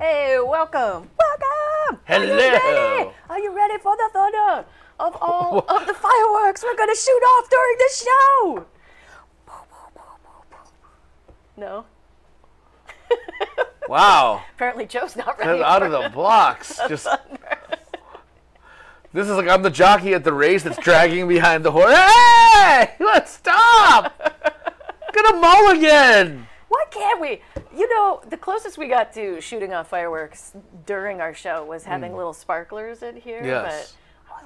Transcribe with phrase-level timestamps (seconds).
[0.00, 2.00] Hey, welcome, welcome.
[2.08, 2.36] Are you Hello.
[2.36, 3.10] ready?
[3.28, 4.64] Are you ready for the thunder
[5.00, 8.66] of all of the fireworks we're gonna shoot off during the show?
[11.58, 11.84] No.
[13.88, 14.44] Wow.
[14.54, 15.62] Apparently, Joe's not ready.
[15.62, 16.78] out of the blocks.
[16.88, 17.08] Just
[19.14, 21.94] this is like I'm the jockey at the race that's dragging behind the horse.
[21.96, 24.14] Hey, let's stop.
[25.14, 26.46] Get a mulligan.
[26.68, 27.40] Why can't we?
[27.74, 30.52] You know, the closest we got to shooting off fireworks
[30.84, 32.18] during our show was having hmm.
[32.18, 33.42] little sparklers in here.
[33.42, 33.94] Yes.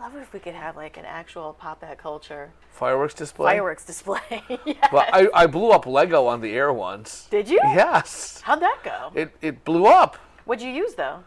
[0.02, 3.52] Love it if we could have like an actual pop that culture Fireworks display.
[3.52, 4.18] fireworks display.
[4.66, 4.88] yes.
[4.92, 7.28] Well, I, I blew up Lego on the air once.
[7.30, 7.60] Did you?
[7.62, 8.40] Yes.
[8.42, 9.12] How'd that go?
[9.14, 10.16] It it blew up.
[10.44, 11.22] What'd you use though?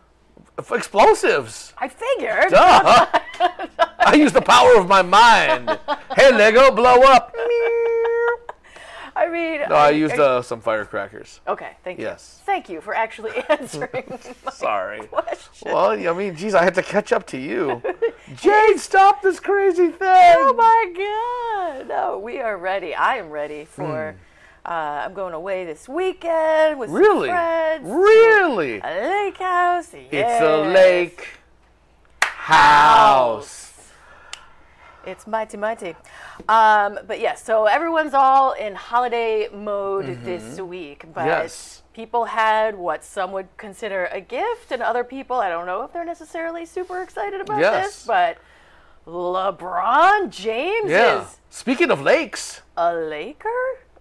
[0.74, 1.74] Explosives.
[1.78, 2.50] I figured.
[2.52, 3.08] Duh.
[4.00, 5.80] I used the power of my mind.
[6.18, 7.34] Hey, Lego, blow up.
[9.18, 11.40] I mean, No, I used uh, some firecrackers.
[11.48, 12.06] Okay, thank you.
[12.06, 12.42] Yes.
[12.46, 15.08] Thank you for actually answering my Sorry.
[15.08, 15.72] question.
[15.72, 17.82] Well, I mean, geez, I had to catch up to you.
[18.36, 20.36] Jane, stop this crazy thing.
[20.38, 21.88] Oh my God!
[21.88, 22.94] No, we are ready.
[22.94, 24.16] I am ready for.
[24.66, 27.04] Uh, I'm going away this weekend with some Hmm.
[27.04, 27.30] Really?
[27.30, 27.88] friends.
[27.88, 28.82] Really?
[28.84, 29.90] A lake house.
[29.94, 31.28] It's a lake
[32.22, 33.65] house.
[35.06, 35.96] It's mighty, mighty.
[36.50, 41.06] Um, but yes, so everyone's all in holiday mode this week.
[41.14, 41.28] But Mm-hmm.
[41.30, 41.84] Yes.
[41.94, 45.94] people had what some would consider a gift, and other people, I don't know if
[45.94, 47.86] they're necessarily super excited about Yes.
[47.86, 48.38] this, but
[49.08, 51.22] LeBron James Yeah.
[51.22, 53.50] is Speaking of lakes, a Laker.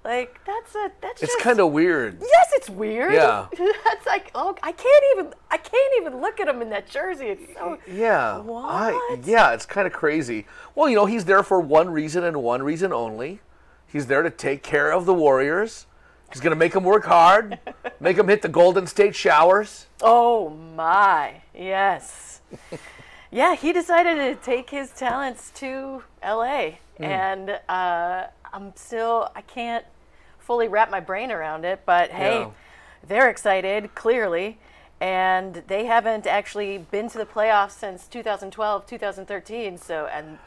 [0.04, 2.18] Like that's a that's it's just kind of weird.
[2.20, 3.14] yes, it's weird.
[3.14, 3.46] Yeah.
[3.84, 7.28] that's like oh, I can't even I can't even look at him in that jersey.
[7.28, 8.36] It's so Yeah.
[8.36, 9.26] I, What?
[9.26, 10.46] yeah, it's kind of crazy.
[10.74, 13.40] Well, you know, he's there for one reason and one reason only.
[13.86, 15.86] He's there to take care of the Warriors.
[16.32, 17.60] He's going to make them work hard,
[18.00, 19.86] make them hit the Golden State showers.
[20.02, 22.40] Oh my, yes.
[23.30, 26.70] yeah, he decided to take his talents to LA.
[26.96, 27.04] Hmm.
[27.04, 29.84] And uh, I'm still, I can't
[30.44, 32.50] fully wrap my brain around it, but hey, Yeah.
[33.06, 34.58] they're excited, clearly.
[35.00, 39.76] And they haven't actually been to the playoffs since 2012, 2013.
[39.78, 40.38] So, and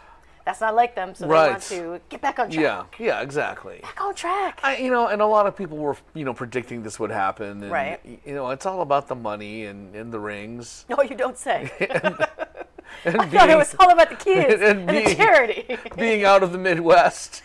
[0.46, 1.14] that's not like them.
[1.14, 2.96] So they want to get back on track.
[3.00, 3.80] Yeah, yeah, exactly.
[3.82, 4.60] Back on track.
[4.64, 7.64] I, you know, and a lot of people were, you know, predicting this would happen.
[7.64, 8.00] And, Right.
[8.26, 10.86] You know, it's all about the money and, and the rings.
[10.90, 11.70] no, you don't say.
[13.04, 15.78] And I thought it was all about the kids and and, being- charity.
[15.98, 17.44] being out of the Midwest.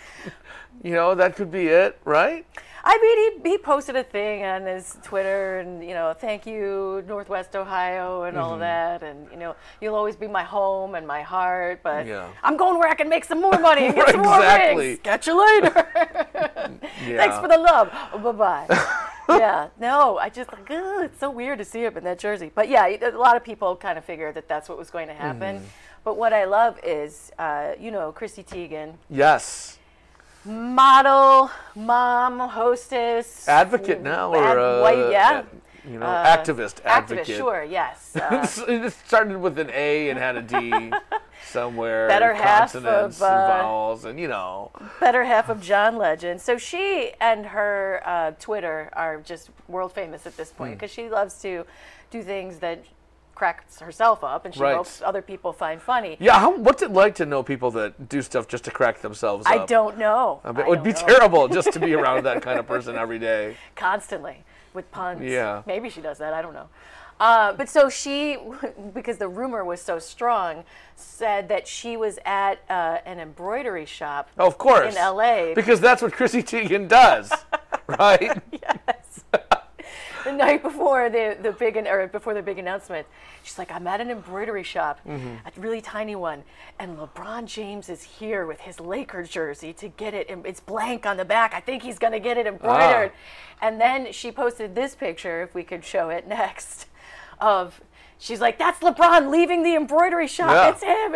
[0.83, 2.45] You know, that could be it, right?
[2.85, 7.05] I mean, he, he posted a thing on his Twitter, and you know, thank you,
[7.07, 8.45] Northwest Ohio, and Mm-hmm.
[8.45, 11.81] all that, and you know, you'll always be my home and my heart.
[11.85, 12.29] But Yeah.
[12.43, 14.99] I'm going where I can make some more money and get some more rings.
[15.05, 15.71] Catch you later.
[17.05, 17.89] Thanks for the love.
[18.21, 18.67] bye bye.
[19.29, 22.51] yeah, no, I just like, it's so weird to see him in that jersey.
[22.53, 25.15] But yeah, a lot of people kind of figured that that's what was going to
[25.15, 25.59] happen.
[25.59, 25.67] Mm-hmm.
[26.03, 29.79] But what I love is, uh, you know, Chrissy Teigen, Yes.
[30.45, 35.43] Model, mom, hostess, Advocate now, or ad- uh, white, yeah,
[35.89, 37.27] you know, activist, advocate.
[37.27, 38.11] activist, sure, yes.
[38.23, 40.93] Uh, it started with an A and had a D
[41.47, 42.09] somewhere.
[42.09, 44.71] Better half of, uh, vowels, and you know.
[45.01, 46.41] better half of John Legend.
[46.41, 50.57] So she and her uh, Twitter are just world famous at this Hmm.
[50.59, 51.65] point because she loves to
[52.11, 52.85] do things that
[53.35, 54.77] cracks herself up, and she Right.
[54.77, 56.17] hopes other people find funny.
[56.21, 59.47] Yeah, how, what's it like to know people that do stuff just to crack themselves
[59.49, 59.67] I up?
[59.69, 60.41] don't know.
[60.45, 60.99] I bet I it would be know.
[61.07, 63.57] terrible just to be around that kind of person every day.
[63.75, 64.45] constantly
[64.75, 65.23] with puns.
[65.23, 65.63] Yeah.
[65.67, 66.33] Maybe she does that.
[66.33, 66.69] I don't know.
[67.21, 68.37] Uh, but so she,
[68.95, 70.65] because the rumor was so strong,
[70.97, 74.95] said that she was at uh, an embroidery shop Oh, of course.
[74.97, 77.31] in LA Because that's what Chrissy Teigen does,
[77.87, 78.41] right?
[78.51, 79.25] yes.
[80.31, 83.07] the night before the the big or before the big announcement,
[83.43, 85.37] she's like, "I'm at an embroidery shop, mm-hmm.
[85.47, 86.43] a really tiny one,
[86.79, 90.29] and LeBron James is here with his Laker jersey to get it.
[90.29, 91.55] and It's blank on the back.
[91.55, 93.67] I think he's gonna get it embroidered." Ah.
[93.67, 96.87] And then she posted this picture, if we could show it next,
[97.41, 97.81] of.
[98.23, 100.53] She's like, that's LeBron leaving the embroidery shop.
[100.53, 100.71] Yeah.
[100.71, 101.15] It's him.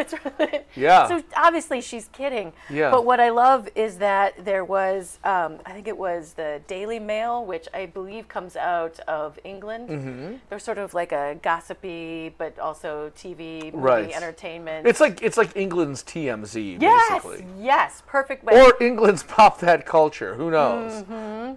[0.51, 1.07] It's Yeah.
[1.07, 2.53] So obviously she's kidding.
[2.69, 2.91] Yeah.
[2.91, 6.99] But what I love is that there was, um, I think it was the Daily
[6.99, 9.89] Mail, which I believe comes out of England.
[9.89, 10.35] Mm-hmm.
[10.51, 14.11] They're sort of like a gossipy, but also TV, movie, Right.
[14.11, 14.89] entertainment.
[14.89, 17.47] It's like it's like England's TMZ, yes, basically.
[17.61, 18.61] yes, perfect way.
[18.61, 20.35] Or England's pop that culture.
[20.35, 21.05] Who knows?
[21.05, 21.55] Mm-hmm.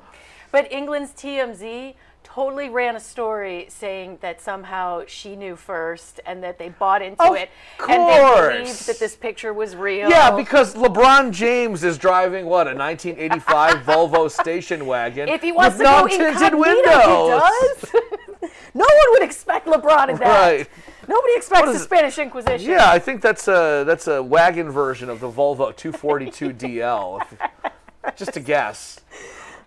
[0.52, 1.96] But England's TMZ
[2.40, 7.22] totally ran a story saying that somehow she knew first and that they bought into
[7.22, 7.50] Of it
[7.90, 10.10] and they believed that this picture was real.
[10.10, 15.78] Yeah, because LeBron James is driving what a 1985 Volvo station wagon if he wants
[15.78, 16.86] with to go non-tinted windows.
[16.86, 17.94] he does.
[18.74, 20.42] no one would expect LeBron in that.
[20.42, 20.70] Right.
[21.10, 21.80] Nobody expects the?
[21.80, 22.70] Spanish Inquisition.
[22.70, 27.22] Yeah, I think that's a that's a wagon version of the Volvo 242 DL.
[28.16, 29.02] Just a guess.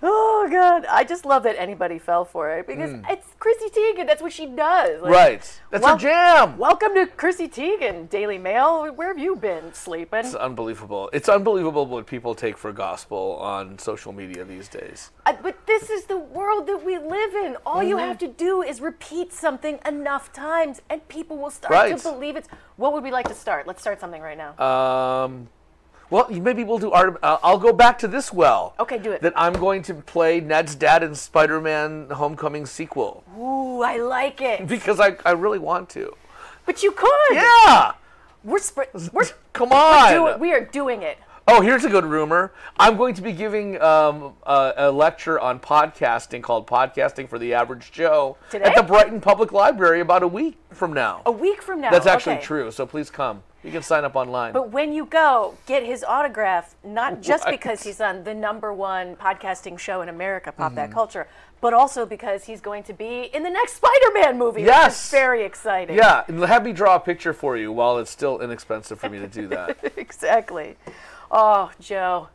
[0.05, 4.05] Oh God, I just love that anybody fell for it because it's Chrissy Teigen.
[4.07, 5.01] That's what she does.
[5.01, 5.13] Like.
[5.13, 5.61] Right.
[5.71, 6.59] That's well- a jam.
[6.59, 8.93] Welcome to Chrissy Teigen, Daily Mail.
[8.93, 10.21] Where have you been sleeping?
[10.21, 11.09] It's unbelievable.
[11.13, 15.13] It's unbelievable what people take for gospel on social media these days.
[15.25, 17.57] I- but this is the world that we live in.
[17.65, 17.89] All Mm-hmm.
[17.89, 21.97] you have to do is repeat something enough times, and people will start Right.
[21.97, 22.49] to believe it.
[22.75, 23.69] What would we like to start?
[23.69, 24.59] Let's start something right now.
[24.59, 25.49] Um,
[26.13, 27.19] well, maybe we'll do art.
[27.23, 28.75] Uh, I'll go back to this well.
[28.79, 29.23] Okay, do it.
[29.23, 34.67] That I'm going to play Ned's dad in Spider-Man: Homecoming sequel Ooh, I like it.
[34.77, 36.15] because I, I really want to.
[36.67, 37.33] But you could.
[37.33, 37.93] Yeah.
[38.45, 39.25] We're sp- we're
[39.55, 40.13] Come on.
[40.13, 40.39] do.
[40.39, 41.17] We are doing it.
[41.55, 42.55] Oh, here's a good rumor.
[42.79, 47.53] I'm going to be giving um, a, a lecture on podcasting called "Podcasting for the
[47.53, 48.65] Average Joe" Today?
[48.65, 51.21] at the Brighton Public Library about a week from now.
[51.27, 51.91] A week from now.
[51.91, 52.45] That's actually okay.
[52.45, 52.71] true.
[52.71, 53.43] So please come.
[53.63, 54.55] You can sign up online.
[54.55, 57.51] But when you go, get his autograph, not just Right.
[57.53, 60.77] because he's on the number one podcasting show in America, Pop Mm-hmm.
[60.77, 61.29] That Culture,
[61.61, 64.63] but also because he's going to be in the next Spider-Man movie.
[64.63, 65.11] Yes.
[65.11, 65.97] very exciting.
[65.97, 69.19] yeah, and have me draw a picture for you while it's still inexpensive for me
[69.19, 69.93] to do that.
[69.99, 70.77] exactly.
[71.35, 72.29] Oh, Joe,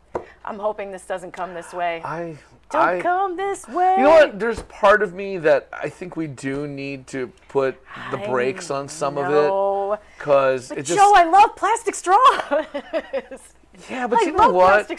[0.44, 2.02] I'm hoping this doesn't come this way.
[2.04, 2.36] I,
[2.72, 3.96] Don't I, come this way.
[3.96, 4.40] you know what?
[4.40, 7.80] There's part of me that I think we do need to put
[8.10, 10.00] the brakes on some of it know.
[10.18, 13.40] because it just Joe, I love plastic straws.
[13.90, 14.08] yeah.
[14.08, 14.90] But I you know what?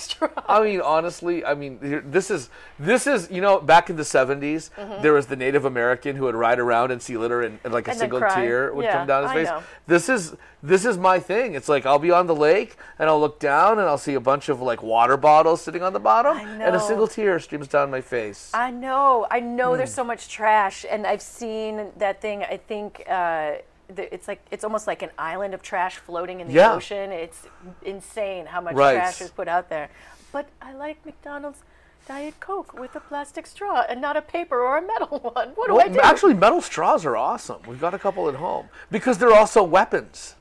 [0.49, 1.79] I mean, honestly, I mean,
[2.11, 4.71] this is this is you know back in the '70s,
[5.03, 7.87] there was the Native American who would ride around and see litter and, and like
[7.89, 8.03] a Mm-hmm.
[8.03, 9.47] And single tear would Yeah, come down his I face.
[9.49, 9.63] know.
[9.87, 11.55] This is this is my thing.
[11.55, 14.21] It's like I'll be on the lake and I'll look down and I'll see a
[14.21, 17.91] bunch of like water bottles sitting on the bottom, and a single tear streams down
[17.91, 18.51] my face.
[18.55, 19.27] I know.
[19.31, 19.79] I know Hmm.
[19.79, 22.43] there's so much trash, and I've seen that thing.
[22.45, 23.53] I think uh,
[23.97, 26.75] it's like it's almost like an island of trash floating in the Yeah.
[26.75, 27.11] ocean.
[27.13, 27.47] It's
[27.83, 28.95] insane how much Right.
[28.95, 29.89] trash is put out there.
[30.33, 31.63] But I like McDonald's
[32.07, 35.51] Diet Coke with a plastic straw and not a paper or a metal one.
[35.55, 36.01] What do Well, I do?
[36.01, 37.63] actually, metal straws are awesome.
[37.67, 40.35] We've got a couple at home because they're also weapons.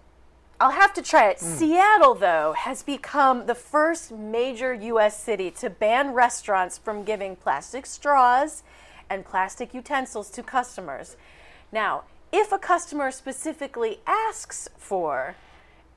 [0.59, 1.39] I'll have to try it.
[1.39, 1.45] Hmm.
[1.45, 5.21] Seattle, though, has become the first major U.S.
[5.21, 8.63] city to ban restaurants from giving plastic straws
[9.09, 11.15] and plastic utensils to customers.
[11.71, 15.35] Now, if a customer specifically asks for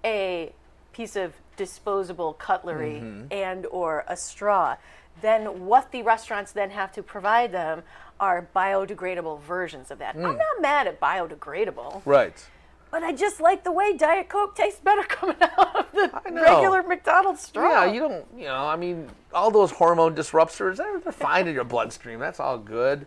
[0.05, 0.53] a
[0.93, 3.27] piece of disposable cutlery Mm-hmm.
[3.33, 4.77] and or a straw,
[5.21, 7.83] then what the restaurants then have to provide them
[8.19, 10.15] are biodegradable versions of that.
[10.15, 10.25] Hmm.
[10.27, 12.03] I'm not mad at biodegradable.
[12.05, 12.47] Right.
[12.91, 16.83] But I just like the way Diet Coke tastes better coming out of the regular
[16.83, 17.85] McDonald's straw.
[17.85, 21.55] Yeah, you don't, you know, I mean, all those hormone disruptors, they're, they're fine in
[21.55, 22.19] your bloodstream.
[22.19, 23.07] That's all good.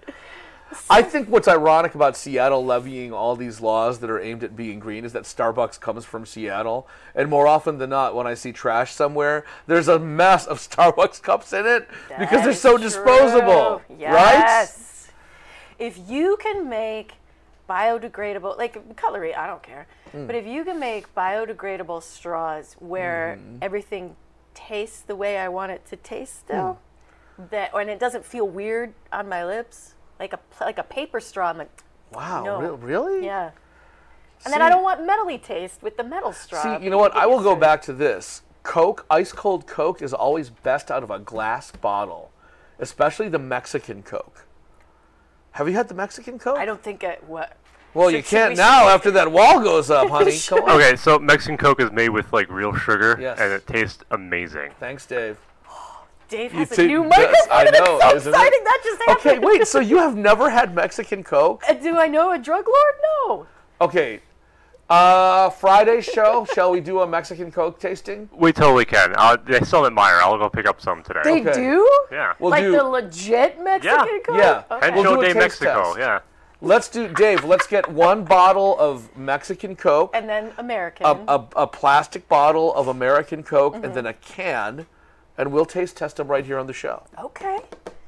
[0.90, 4.80] I think what's ironic about Seattle levying all these laws that are aimed at being
[4.80, 6.88] green is that Starbucks comes from Seattle.
[7.16, 11.22] And more often than not, when I see trash somewhere, there's a mess of Starbucks
[11.22, 11.88] cups in it
[12.20, 13.82] because they're so disposable.
[13.88, 13.96] true.
[14.08, 14.40] Right?
[14.40, 15.10] Yes.
[15.80, 17.14] If you can make
[17.70, 19.88] biodegradable, like cutlery, I don't care.
[20.12, 20.28] Hmm.
[20.28, 23.58] But if you can make biodegradable straws where Mm-hmm.
[23.62, 24.16] everything
[24.54, 26.80] tastes the way I want it to taste still,
[27.36, 27.44] Hmm.
[27.50, 31.50] that and it doesn't feel weird on my lips, like a like a paper straw.
[31.50, 32.60] I'm like, Wow, No.
[32.60, 33.26] re- really?
[33.26, 33.52] yeah.
[34.46, 36.78] And then I don't want metally taste with the metal straw.
[36.78, 37.16] See, you know what?
[37.16, 38.42] I will go back to this.
[38.64, 42.32] Coke, ice cold Coke is always best out of a glass bottle,
[42.80, 44.46] especially the Mexican Coke.
[45.52, 46.58] Have you had the Mexican Coke?
[46.58, 47.24] I don't think it.
[47.28, 47.56] What?
[47.94, 50.38] Well, Should- you can't we- now after that wall goes up, honey.
[50.48, 50.72] Come on.
[50.72, 53.40] Okay, so Mexican Coke is made with like real sugar, Yes.
[53.40, 54.72] and it tastes amazing.
[54.80, 55.38] Thanks, Dave.
[56.34, 57.48] Dave You has a see- new yes, microphone.
[57.52, 58.36] I know, it's so isn't it?
[58.36, 58.64] exciting.
[58.64, 59.28] That just happened.
[59.28, 59.68] Okay, wait.
[59.68, 61.64] So you have never had Mexican Coke?
[61.70, 62.96] Uh, Do I know a drug lord?
[63.30, 63.48] No.
[63.82, 64.20] Okay.
[64.90, 66.46] Uh, Friday show.
[66.54, 68.30] shall we do a Mexican Coke tasting?
[68.34, 69.14] We totally can.
[69.18, 70.22] Uh, they sell them at Meijer.
[70.22, 71.22] I'll go pick up some today.
[71.24, 71.54] They Okay.
[71.54, 71.90] do?
[72.12, 72.34] yeah.
[72.40, 72.72] We'll like do.
[72.74, 74.20] the legit Mexican Yeah.
[74.26, 74.38] Coke?
[74.38, 74.64] Yeah.
[74.76, 74.88] Okay.
[74.88, 75.84] and We'll Show do a Day taste Mexico.
[75.84, 76.00] test.
[76.00, 76.20] Yeah.
[76.62, 77.44] Let's do, Dave.
[77.44, 80.12] Let's get one bottle of Mexican Coke.
[80.14, 81.06] and then American.
[81.06, 83.86] a, a, a plastic bottle of American Coke Mm-hmm.
[83.86, 84.86] and then a can,
[85.38, 87.04] and we'll taste test them right here on the show.
[87.20, 87.60] okay.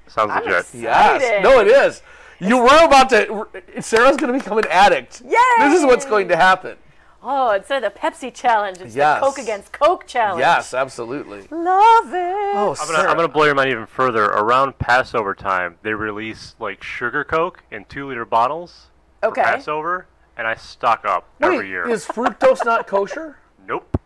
[0.08, 0.60] Sounds I'm legit.
[0.60, 0.82] excited.
[0.84, 1.44] Yes.
[1.44, 2.02] No, it is.
[2.40, 3.48] You were about to.
[3.82, 5.22] Sarah's going to become an addict.
[5.26, 5.36] Yay!
[5.60, 6.78] This is what's going to happen.
[7.24, 9.20] Oh, instead of the Pepsi challenge, it's Yes.
[9.20, 10.42] the Coke against Coke challenge.
[10.42, 11.40] Yes, absolutely.
[11.50, 12.56] Love it.
[12.56, 14.26] Oh, I'm gonna, I'm gonna blow your mind even further.
[14.26, 18.92] Around Passover time, they release like sugar Coke in two liter bottles
[19.24, 19.42] okay.
[19.42, 21.90] for Passover, and I stock up Wait, every year.
[21.90, 23.40] is fructose not kosher?
[23.68, 24.00] Nope.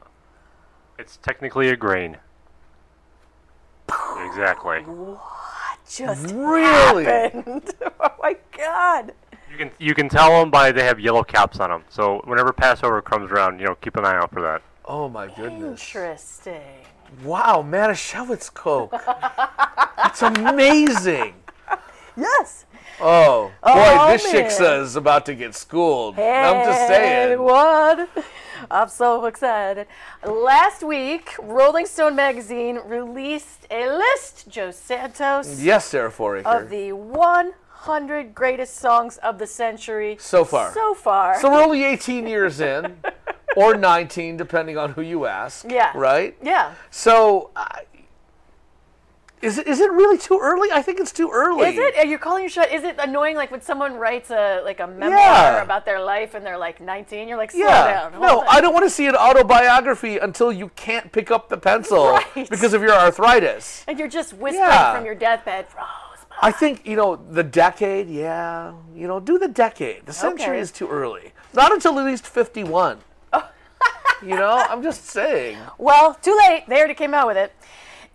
[0.98, 2.18] It's technically a grain.
[4.26, 4.80] Exactly.
[4.82, 5.20] What
[5.90, 7.06] just Really?
[7.06, 7.74] happened.
[8.00, 9.14] oh my god.
[9.52, 11.84] You can you can tell them by they have yellow caps on them.
[11.90, 14.62] So whenever Passover comes around, you know, keep an eye out for that.
[14.86, 15.82] Oh my goodness.
[15.82, 16.62] Interesting.
[17.24, 18.92] Wow, Manischewitz Coke.
[19.98, 21.34] That's amazing.
[22.16, 22.66] Yes.
[23.02, 24.44] Oh, boy, Oh, this man.
[24.46, 26.20] shiksa is about to get schooled.
[26.20, 27.32] I'm just saying.
[27.32, 28.08] Everyone.
[28.72, 29.88] I'm so excited.
[30.26, 36.46] Last week, Rolling Stone magazine released a list, Joe Santos, Yes, Sarah Foraker.
[36.64, 40.74] of the 100 greatest songs of the century So far.
[40.74, 41.40] So far.
[41.42, 42.98] So we're only 18 years in,
[43.56, 45.66] or 19, depending on who you ask.
[45.70, 45.92] Yeah.
[45.96, 46.36] Right?
[46.42, 46.74] yeah.
[46.90, 47.66] So, uh,
[49.42, 50.70] is it is it really too early?
[50.72, 51.70] I think it's too early.
[51.70, 51.96] Is it?
[51.98, 52.72] Are you calling your shot?
[52.72, 55.62] Is it annoying like when someone writes a like a memoir Yeah.
[55.64, 57.28] about their life and they're like 19?
[57.28, 58.10] You're like, slow Yeah.
[58.10, 58.22] down.
[58.22, 58.42] No.
[58.50, 62.50] I don't want to see an autobiography until you can't pick up the pencil Right.
[62.50, 63.84] because of your arthritis.
[63.88, 64.96] And you're just whispering Yeah.
[64.96, 65.68] from your deathbed.
[66.42, 70.06] I think, you know, the decade, yeah, you know, do the decade.
[70.06, 70.60] The century Okay.
[70.60, 71.34] is too early.
[71.54, 73.00] Not until at least 51.
[74.22, 75.58] you know, I'm just saying.
[75.78, 76.64] Well, too late.
[76.68, 77.54] They already came out with it.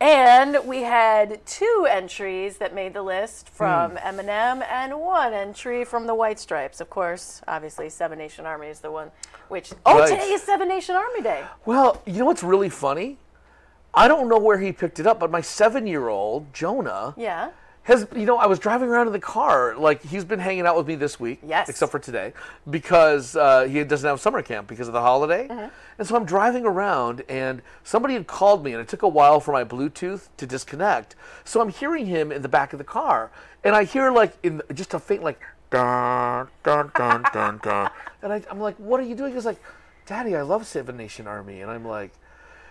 [0.01, 3.97] And we had two entries that made the list from Hmm.
[3.99, 6.81] Eminem and one entry from the White Stripes.
[6.81, 9.11] Of course, obviously, Seven Nation Army is the one
[9.49, 9.73] which.
[9.87, 10.09] Oh, Right.
[10.09, 11.45] today is Seven Nation Army Day.
[11.65, 13.19] Well, you know what's really funny?
[13.95, 17.51] I don't know where he picked it up, but my seven year old, Jonah, Yeah.
[17.85, 20.77] Has you know I was driving around in the car like he's been hanging out
[20.77, 21.69] with me this week Yes.
[21.69, 22.33] except for today
[22.69, 25.49] because uh, he doesn't have summer camp because of the holiday.
[25.49, 25.69] Mm-hmm.
[25.99, 29.39] and so I'm driving around and somebody had called me and it took a while
[29.41, 31.15] for my Bluetooth to disconnect.
[31.45, 33.31] So I'm hearing him in the back of the car
[33.63, 37.91] and I hear like in just a faint like dun dun dun dun dun.
[38.23, 39.35] And I, I'm like what are you doing?
[39.35, 39.61] He's like
[40.07, 41.61] Daddy I love Seven Nation Army.
[41.61, 42.13] And I'm like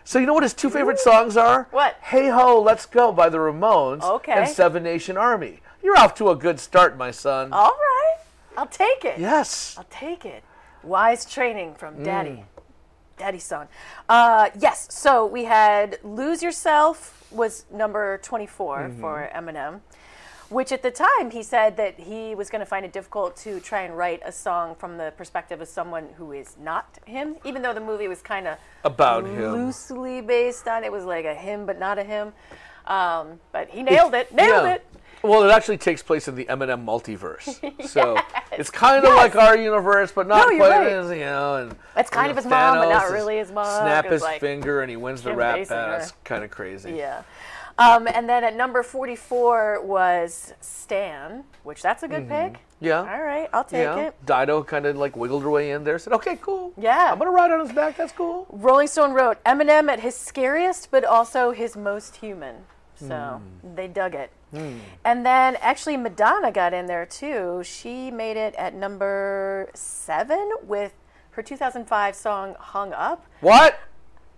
[0.04, 1.68] so you know what his two favorite songs are?
[1.72, 1.96] What?
[2.02, 4.32] Hey Ho, Let's Go by the Ramones Okay.
[4.34, 5.60] and Seven Nation Army.
[5.84, 7.52] You're off to a good start, my son.
[7.54, 8.18] All right.
[8.58, 9.20] I'll take it.
[9.20, 9.76] Yes.
[9.78, 10.44] I'll take it.
[10.84, 12.04] Wise training from Mm.
[12.06, 12.46] Daddy.
[13.18, 13.68] Daddy's son.
[14.10, 19.02] Uh, yes, so we had Lose Yourself was number 24 Mm-hmm.
[19.02, 19.82] for Eminem,
[20.54, 23.60] which at the time he said that he was going to find it difficult to
[23.60, 27.62] try and write a song from the perspective of someone who is not him, even
[27.64, 29.52] though the movie was kind of About him.
[29.54, 32.34] loosely based on it was like a him but not a him.
[32.86, 34.32] Um, but he nailed it.
[34.34, 34.74] Nailed Yeah.
[34.76, 34.86] it.
[35.24, 37.48] Well, it actually takes place in the Eminem multiverse.
[37.88, 38.18] So
[38.52, 40.92] it's kind of like our universe, but not No, quite right.
[40.92, 41.56] as, you know.
[41.56, 44.82] And It's kind of his mom, but not really his mom, Snap his like, finger
[44.82, 45.96] and he wins the rap battle.
[45.96, 46.92] It's kind of crazy.
[46.92, 47.24] Yeah.
[47.78, 52.60] Um, and then at number 44 was Stan, which that's a good pick.
[52.80, 53.00] Yeah.
[53.00, 53.98] All right, I'll take Mm-hmm.
[53.98, 54.08] Yeah.
[54.08, 54.26] it.
[54.26, 55.98] Dido kind of like wiggled her way in there.
[55.98, 56.74] Said, "Okay, cool.
[56.78, 57.12] Yeah.
[57.12, 57.96] I'm gonna ride on his back.
[57.98, 62.66] That's cool." Rolling Stone wrote Eminem at his scariest, but also his most human.
[62.96, 63.76] So Hmm.
[63.76, 64.32] they dug it.
[65.04, 67.64] And then actually Madonna got in there too.
[67.64, 70.94] She made it at number seven with
[71.32, 73.80] her 2005 song "Hung Up." What?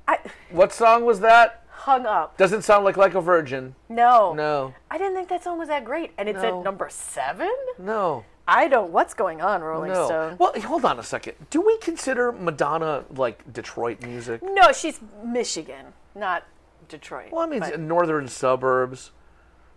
[0.08, 0.20] I
[0.52, 1.65] What song was that?
[1.80, 2.38] Hung up.
[2.38, 3.76] Doesn't sound like like a virgin.
[3.90, 4.74] No, No.
[4.90, 6.60] I didn't think that song was that great, and it's No.
[6.60, 7.52] at number seven.
[7.78, 8.24] No.
[8.48, 8.92] I don't.
[8.92, 10.06] What's going on, Rolling No.
[10.06, 10.36] Stone?
[10.40, 11.34] Well, hold on a second.
[11.50, 14.42] Do we consider Madonna like Detroit music?
[14.44, 16.44] No, she's Michigan, not
[16.88, 17.32] Detroit.
[17.32, 19.12] Well, I mean, but- northern suburbs.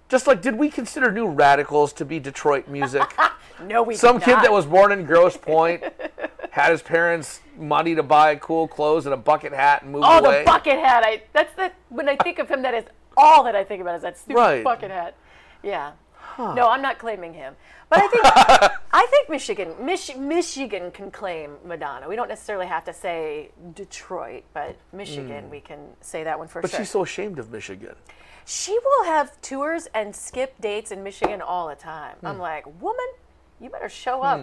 [0.09, 3.03] Just like, did we consider New Radicals to be Detroit music?
[3.63, 4.43] no, we Some did kid not.
[4.43, 5.83] that was born in Grosse Pointe
[6.51, 10.19] had his parents money to buy cool clothes and a bucket hat and moved Oh,
[10.25, 10.39] away.
[10.41, 11.03] the bucket hat!
[11.05, 12.85] I that's the when I think of him, that is
[13.17, 14.65] all that I think about is that stupid Right.
[14.65, 15.15] bucket hat.
[15.63, 15.93] Yeah.
[16.39, 17.57] No, I'm not claiming him,
[17.91, 18.23] but I think
[18.93, 22.09] I think Michigan, Mich- Michigan can claim Madonna.
[22.09, 26.61] We don't necessarily have to say Detroit, but Michigan, we can say that one for
[26.61, 26.63] Hmm.
[26.63, 26.79] But sure.
[26.81, 27.97] she's so ashamed of Michigan.
[28.45, 32.15] she will have tours and skip dates in Michigan all the time.
[32.21, 32.27] Hmm.
[32.29, 33.07] I'm like, woman,
[33.61, 34.41] you better show up.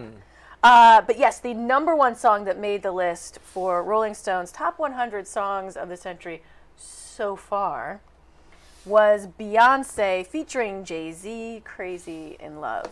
[0.62, 4.78] Uh, but yes, the number one song that made the list for Rolling Stone's top
[4.78, 6.42] 100 songs of the century
[6.76, 8.00] so far
[8.84, 12.90] was Beyonce featuring Jay Z, Crazy in Love.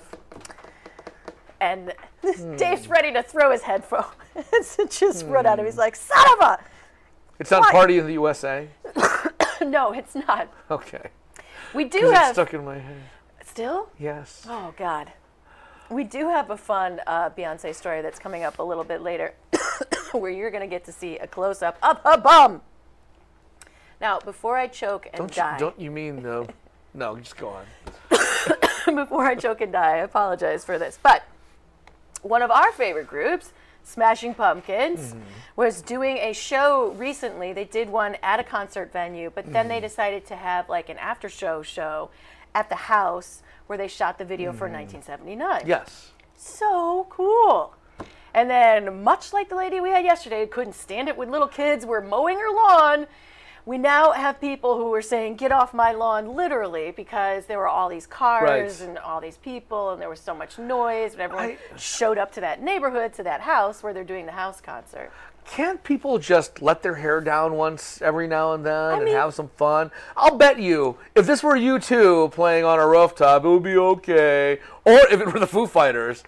[1.61, 1.93] And
[2.23, 2.57] Hmm.
[2.57, 4.07] Dave's ready to throw his headphones
[4.79, 5.67] and just run at him.
[5.67, 6.59] He's like, son of a.
[7.39, 8.69] It's not Party in the USA.
[9.65, 10.53] No, it's not.
[10.71, 11.09] Okay.
[11.73, 12.35] We do have.
[12.35, 13.03] stuck in my head.
[13.45, 13.89] Still?
[13.99, 14.45] Yes.
[14.49, 15.13] Oh God,
[15.91, 19.35] we do have a fun uh, Beyonce story that's coming up a little bit later.
[20.13, 22.63] where you're going to get to see a close up of her bum.
[24.01, 26.47] Now, before I choke and Don't you, die, don't you mean no?
[26.97, 27.65] No, just go on.
[28.95, 30.97] before I choke and die, I apologize for this.
[31.03, 31.25] But
[32.23, 35.21] one of our favorite groups, Smashing Pumpkins, Mm-hmm.
[35.57, 37.53] was doing a show recently.
[37.53, 39.69] They did one at a concert venue, but then Mm-hmm.
[39.71, 42.11] they decided to have like an after show show
[42.55, 45.61] at the house where they shot the video for 1979.
[45.61, 45.69] Mm-hmm.
[45.69, 46.13] Yes.
[46.37, 47.75] So cool.
[48.33, 51.87] And then, much like the lady we had yesterday couldn't stand it when little kids
[51.87, 53.07] were mowing her lawn,
[53.65, 57.69] we now have people who were saying, Get off my lawn, literally, because there were
[57.69, 58.89] all these cars Right.
[58.89, 62.33] and all these people, and there was so much noise, and everyone I- showed up
[62.33, 65.11] to that neighborhood, to that house where they're doing the house concert.
[65.47, 69.35] Can't people just let their hair down once every now and then and mean- have
[69.35, 69.91] some fun?
[70.17, 73.77] I'll bet you, if this were you two playing on a rooftop, it would be
[73.77, 74.59] okay.
[74.85, 76.25] Or if it were the Foo Fighters,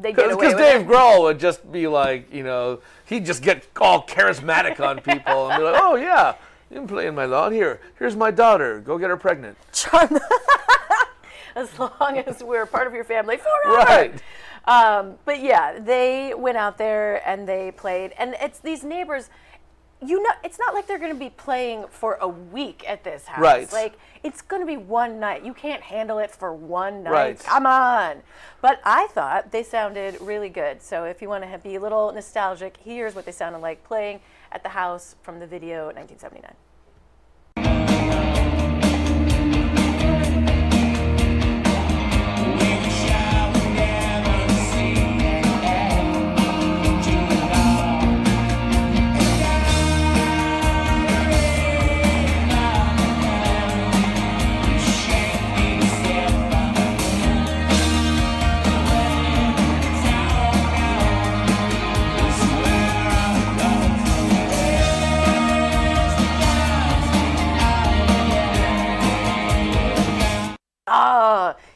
[0.00, 0.86] because Dave it.
[0.86, 5.58] Grohl would just be like, you know, he'd just get all charismatic on people and
[5.58, 6.34] be like, "Oh yeah,
[6.70, 7.52] you can play in my lawn.
[7.52, 8.80] Here, here's my daughter.
[8.80, 9.56] Go get her pregnant."
[11.56, 13.76] As long as we're part of your family forever.
[13.76, 14.22] Right.
[14.66, 19.28] Um, but yeah, they went out there and they played, and it's these neighbors.
[20.02, 23.24] You know, it's not like they're going to be playing for a week at this
[23.26, 23.40] house.
[23.40, 23.72] Right.
[23.72, 25.44] Like it's going to be one night.
[25.44, 27.12] You can't handle it for one night.
[27.12, 27.38] Right.
[27.38, 28.22] Come on.
[28.60, 30.82] But I thought they sounded really good.
[30.82, 34.20] So if you want to be a little nostalgic, here's what they sounded like playing
[34.52, 36.54] at the house from the video 1979.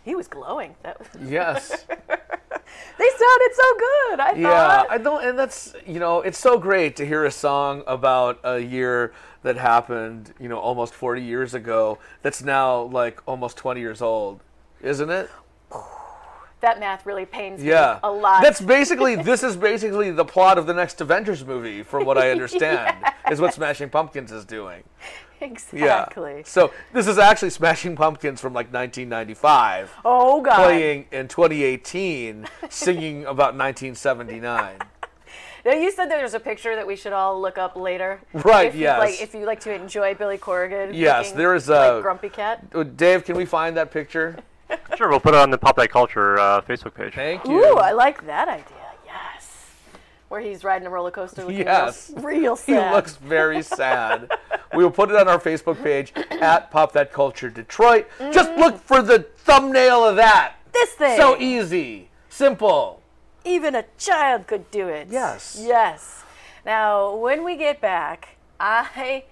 [0.09, 0.75] He was glowing.
[0.83, 1.69] That was, Yes.
[1.69, 4.21] they sounded so good.
[4.21, 4.87] I Yeah, thought.
[4.91, 8.59] I don't, and that's you know, it's so great to hear a song about a
[8.59, 11.99] year that happened, you know, almost 40 years ago.
[12.23, 14.41] That's now like almost 20 years old,
[14.81, 15.29] isn't it?
[16.61, 18.43] that math really pains Yeah, me a lot.
[18.43, 22.31] That's basically this is basically the plot of the next Avengers movie, from what I
[22.37, 22.97] understand,
[23.31, 24.83] is what Smashing Pumpkins is doing.
[25.73, 26.03] Yeah.
[26.03, 26.43] exactly.
[26.45, 30.57] So this is actually Smashing Pumpkins from like 1995, Oh God.
[30.57, 34.79] playing in 2018, singing about 1979.
[35.65, 38.21] Now you said there's a picture that we should all look up later.
[38.33, 38.99] Right, If you yes.
[39.01, 40.93] Like if you like to enjoy Billy Corgan.
[40.95, 42.65] Yes, looking there is like a- Grumpy Cat.
[42.73, 44.37] Uh, Dave, can we find that picture?
[44.97, 47.15] Sure, we'll put it on the Pop That Culture uh, Facebook page.
[47.15, 47.65] Thank you.
[47.65, 48.78] Ooh, I like that idea.
[50.29, 52.13] Where he's riding a roller coaster looking Yes.
[52.17, 54.31] real, real He looks very sad.
[54.75, 58.09] we will put it on our Facebook page at Pop That Culture Detroit.
[58.33, 60.55] Just look for the thumbnail of that.
[60.73, 61.17] this thing.
[61.17, 63.01] So easy, simple.
[63.45, 65.09] Even a child could do it.
[65.11, 65.59] Yes.
[65.61, 66.25] Yes.
[66.67, 69.25] Now, when we get back, I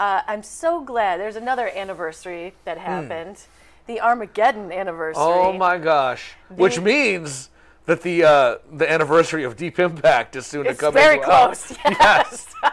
[0.00, 3.44] uh, I'm so glad there's another anniversary that happened,
[3.86, 5.22] the Armageddon anniversary.
[5.22, 5.28] Hmm.
[5.28, 6.32] Oh my gosh!
[6.48, 7.50] Which means
[7.90, 10.94] that the uh, the anniversary of Deep Impact is soon It's to come.
[10.94, 11.46] very as well.
[11.48, 11.76] close.
[11.84, 12.46] Yes.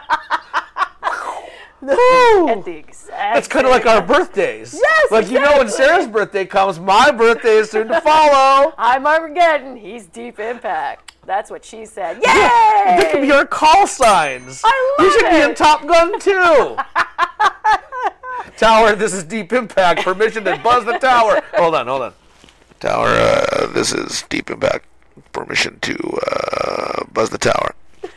[1.80, 4.74] At the exact It's kind of like our birthdays.
[4.74, 5.68] Yes, Like you know, when.
[5.68, 8.74] Sarah's birthday comes, my birthday is soon to follow.
[8.78, 9.76] I'm Armageddon.
[9.76, 11.12] He's Deep Impact.
[11.24, 12.16] That's what she said.
[12.24, 12.96] Yay!
[13.00, 14.60] They could be our call signs.
[14.64, 15.54] I We love should be in.
[15.54, 16.76] Top Gun too.
[18.56, 20.00] tower, this is Deep Impact.
[20.02, 21.40] Permission to buzz the tower.
[21.54, 22.12] Hold on, hold on.
[22.80, 24.86] Tower, uh, this is Deep Impact.
[25.38, 25.96] Permission to
[26.32, 27.76] uh, buzz the tower.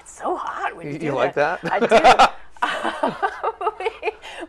[0.00, 1.60] It's so hot when you, You, do you like that?
[1.62, 1.86] I do.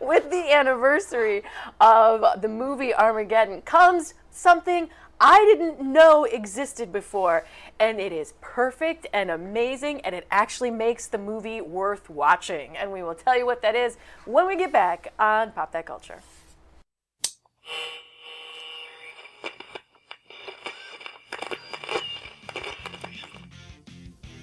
[0.04, 1.44] With the anniversary
[1.80, 4.88] of the movie Armageddon comes something
[5.20, 7.46] I didn't know existed before,
[7.78, 12.76] and it is perfect and amazing, and it actually makes the movie worth watching.
[12.76, 15.86] And we will tell you what that is when we get back on Pop That
[15.86, 16.20] Culture.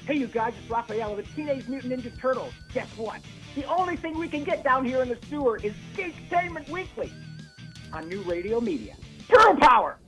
[0.09, 2.51] Hey, you guys, it's Raphael of the Teenage Mutant Ninja Turtles.
[2.73, 3.21] Guess what?
[3.53, 7.13] The only thing we can get down here in the sewer is Geektainment Weekly
[7.93, 8.95] on New Radio Media.
[9.27, 9.99] Turtle Power!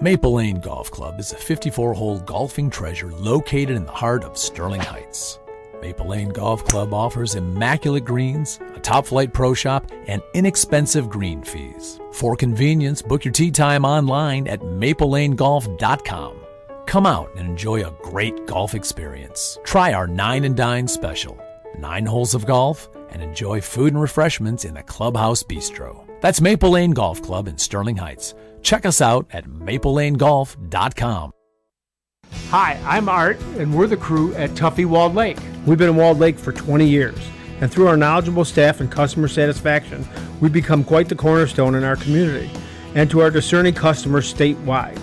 [0.00, 4.36] Maple Lane Golf Club is a 54 hole golfing treasure located in the heart of
[4.36, 5.38] Sterling Heights.
[5.80, 11.40] Maple Lane Golf Club offers immaculate greens, a top flight pro shop, and inexpensive green
[11.44, 12.00] fees.
[12.10, 16.45] For convenience, book your tee time online at maplelanegolf.com.
[16.86, 19.58] Come out and enjoy a great golf experience.
[19.64, 21.36] Try our Nine and Dine special.
[21.78, 26.06] Nine holes of golf and enjoy food and refreshments in the Clubhouse Bistro.
[26.20, 28.34] That's Maple Lane Golf Club in Sterling Heights.
[28.62, 31.32] Check us out at maplelanegolf.com.
[32.50, 35.38] Hi, I'm Art, and we're the crew at Tuffy Walled Lake.
[35.66, 37.18] We've been in Walled Lake for 20 years,
[37.60, 40.06] and through our knowledgeable staff and customer satisfaction,
[40.40, 42.48] we've become quite the cornerstone in our community
[42.94, 45.00] and to our discerning customers statewide.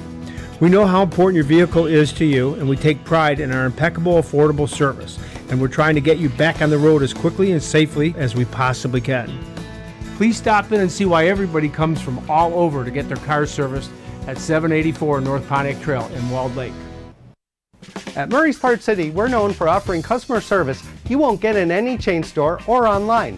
[0.63, 3.65] We know how important your vehicle is to you, and we take pride in our
[3.65, 7.51] impeccable, affordable service, and we're trying to get you back on the road as quickly
[7.51, 9.29] and safely as we possibly can.
[10.15, 13.51] Please stop in and see why everybody comes from all over to get their cars
[13.51, 13.91] serviced
[14.25, 16.71] at 784 North Pontiac Trail in Walled Lake.
[18.15, 21.97] At Murray's Part City, we're known for offering customer service you won't get in any
[21.97, 23.37] chain store or online.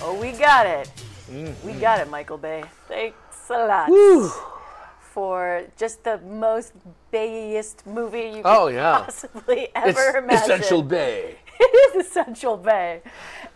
[0.00, 0.90] Oh, we got it.
[1.30, 1.52] Mm.
[1.64, 2.64] We got it, Michael Bay.
[2.86, 4.32] Thanks a lot.
[5.00, 6.72] For just the most
[7.12, 9.00] Bayiest movie you could Oh, yeah.
[9.04, 10.36] possibly ever It's imagine.
[10.52, 11.36] Essential Bay.
[11.60, 13.02] it is Essential Bay.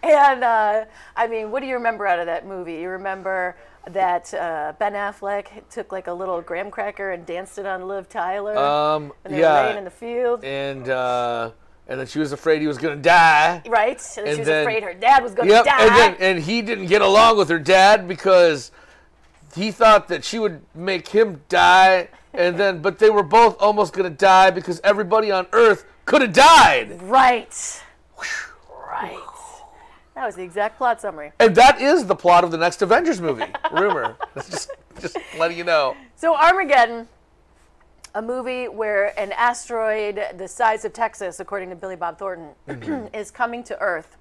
[0.03, 0.85] And uh,
[1.17, 2.75] I mean, what do you remember out of that movie?
[2.75, 3.57] You remember
[3.89, 8.09] that uh, Ben Affleck took like a little graham cracker and danced it on Liv
[8.09, 9.61] Tyler Um, when they yeah.
[9.61, 11.51] were laying in the field, and uh,
[11.93, 13.61] and then she was afraid he was gonna die.
[13.69, 14.01] right?
[14.17, 15.87] And, and she was then- afraid her dad was going to Yep, die.
[15.87, 18.73] and then and he didn't get along with her dad because
[19.55, 23.93] he thought that she would make him die, and then but they were both almost
[23.93, 27.83] gonna die because everybody on Earth could have died, right.
[28.91, 29.19] Right.
[30.15, 31.33] That was the exact plot summary.
[31.41, 33.45] and that is the plot of the next Avengers movie.
[33.71, 35.95] Rumor, just just letting you know.
[36.17, 37.07] So Armageddon,
[38.15, 43.15] a movie where an asteroid the size of Texas, according to Billy Bob Thornton, mm-hmm.
[43.15, 44.17] is coming to Earth.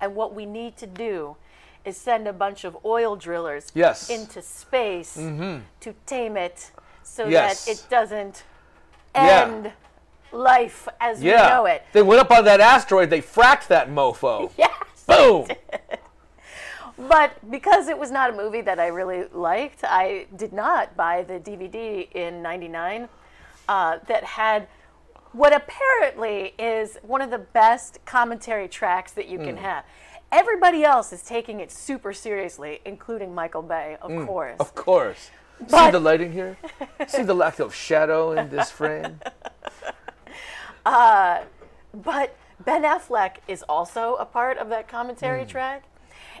[0.00, 1.36] And what we need to do
[1.84, 4.08] is send a bunch of oil drillers Yes.
[4.10, 5.60] into space mm-hmm.
[5.80, 7.64] to tame it so Yes.
[7.64, 8.44] that it doesn't
[9.14, 9.44] Yeah.
[9.44, 9.72] end
[10.32, 11.84] life as we know it.
[11.92, 13.10] they went up on that asteroid.
[13.10, 14.50] They fracked that mofo.
[14.58, 14.70] Yes.
[15.06, 15.46] Boom.
[16.96, 21.22] But because it was not a movie that I really liked, I did not buy
[21.22, 23.08] the DVD in '99
[23.68, 24.68] uh, that had
[25.32, 29.44] what apparently is one of the best commentary tracks that you Mm.
[29.44, 29.84] can have.
[30.30, 34.56] Everybody else is taking it super seriously, including Michael Bay, of course.
[34.56, 34.60] Mm.
[34.60, 35.30] Of course.
[35.60, 36.56] See But- the lighting here?
[37.08, 39.20] See the lack of shadow in this frame?
[40.84, 44.90] But Ben Affleck is also a part of that Mm.
[44.90, 45.84] commentary track,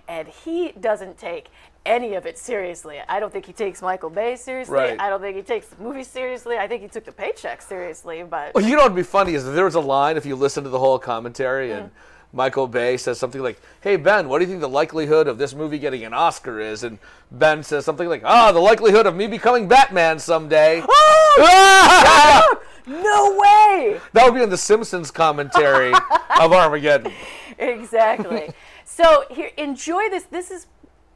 [0.08, 1.48] and he doesn't take
[1.86, 2.98] any of it seriously.
[3.08, 4.74] I don't think he takes Michael Bay seriously.
[4.74, 5.00] Right.
[5.00, 6.56] I don't think he takes the movie seriously.
[6.56, 9.44] I think he took the paycheck seriously, but Well, you know what'd be funny is
[9.44, 11.90] there was a line if you listen to the whole commentary and Mm.
[12.32, 15.54] Michael Bay says something like, "Hey Ben, what do you think the likelihood of this
[15.54, 16.98] movie getting an Oscar is?" And
[17.30, 20.82] Ben says something like, "Ah, the likelihood of me becoming Batman someday."
[21.38, 22.46] Ah!
[22.86, 24.00] no way.
[24.12, 25.92] that would be in the Simpsons commentary
[26.40, 27.12] of Armageddon.
[27.58, 28.50] exactly.
[28.84, 30.24] So here, enjoy this.
[30.24, 30.66] This is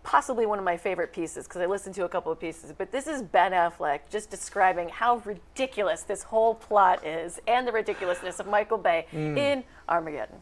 [0.02, 2.72] possibly one of my favorite pieces because I listened to a couple of pieces.
[2.76, 7.72] But this is Ben Affleck just describing how ridiculous this whole plot is and the
[7.72, 9.36] ridiculousness of Michael Bay Mm.
[9.36, 10.40] in Armageddon.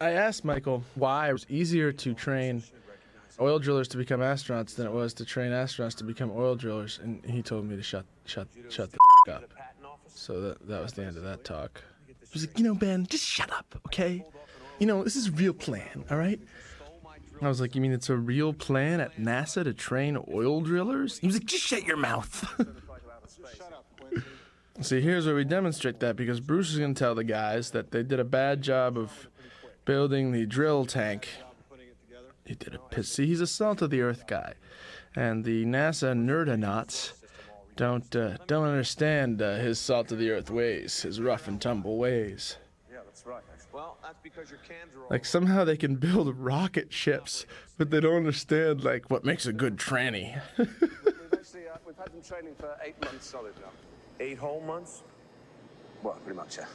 [0.00, 2.64] I asked Michael why it was easier to train
[3.40, 6.98] oil drillers to become astronauts than it was to train astronauts to become oil drillers,
[7.02, 9.50] and he told me to shut, shut, shut the f- up.
[10.08, 11.82] So that that was the end of that talk.
[12.08, 14.24] He was like, you know, Ben, just shut up, okay?
[14.82, 16.40] You know, this is real plan, all right?
[17.40, 21.20] I was like, you mean it's a real plan at NASA to train oil drillers?
[21.20, 22.44] He was like, just shut your mouth.
[24.80, 27.92] See, here's where we demonstrate that because Bruce is going to tell the guys that
[27.92, 29.28] they did a bad job of
[29.84, 31.28] building the drill tank.
[32.44, 33.08] He did a piss.
[33.08, 34.54] See, he's a salt of the earth guy,
[35.14, 37.12] and the NASA nerdonauts
[37.76, 41.98] don't uh, don't understand uh, his salt of the earth ways, his rough and tumble
[41.98, 42.56] ways.
[43.74, 43.88] Yeah, that's right.
[43.88, 45.10] Well, that's because your cans are.
[45.10, 47.46] Like somehow they can build rocket ships,
[47.78, 50.40] but they don't understand like what makes a good tranny.
[50.58, 50.68] We've
[51.32, 53.70] actually uh, we've had them training for eight months solid now.
[54.20, 55.02] Eight whole months?
[56.02, 56.66] Well, pretty much, yeah.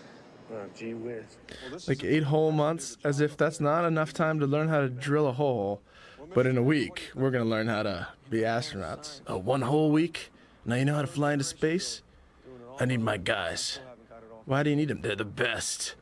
[0.54, 1.38] Oh, gee whiz.
[1.70, 4.90] Well, like eight whole months, as if that's not enough time to learn how to
[4.90, 5.82] drill a hole.
[6.34, 9.22] But in a week, we're gonna learn how to be astronauts.
[9.30, 10.32] Uh, one whole week?
[10.66, 12.02] Now you know how to fly into space?
[12.80, 13.80] I need my guys.
[14.46, 15.02] Why do you need them?
[15.02, 15.96] They're the best.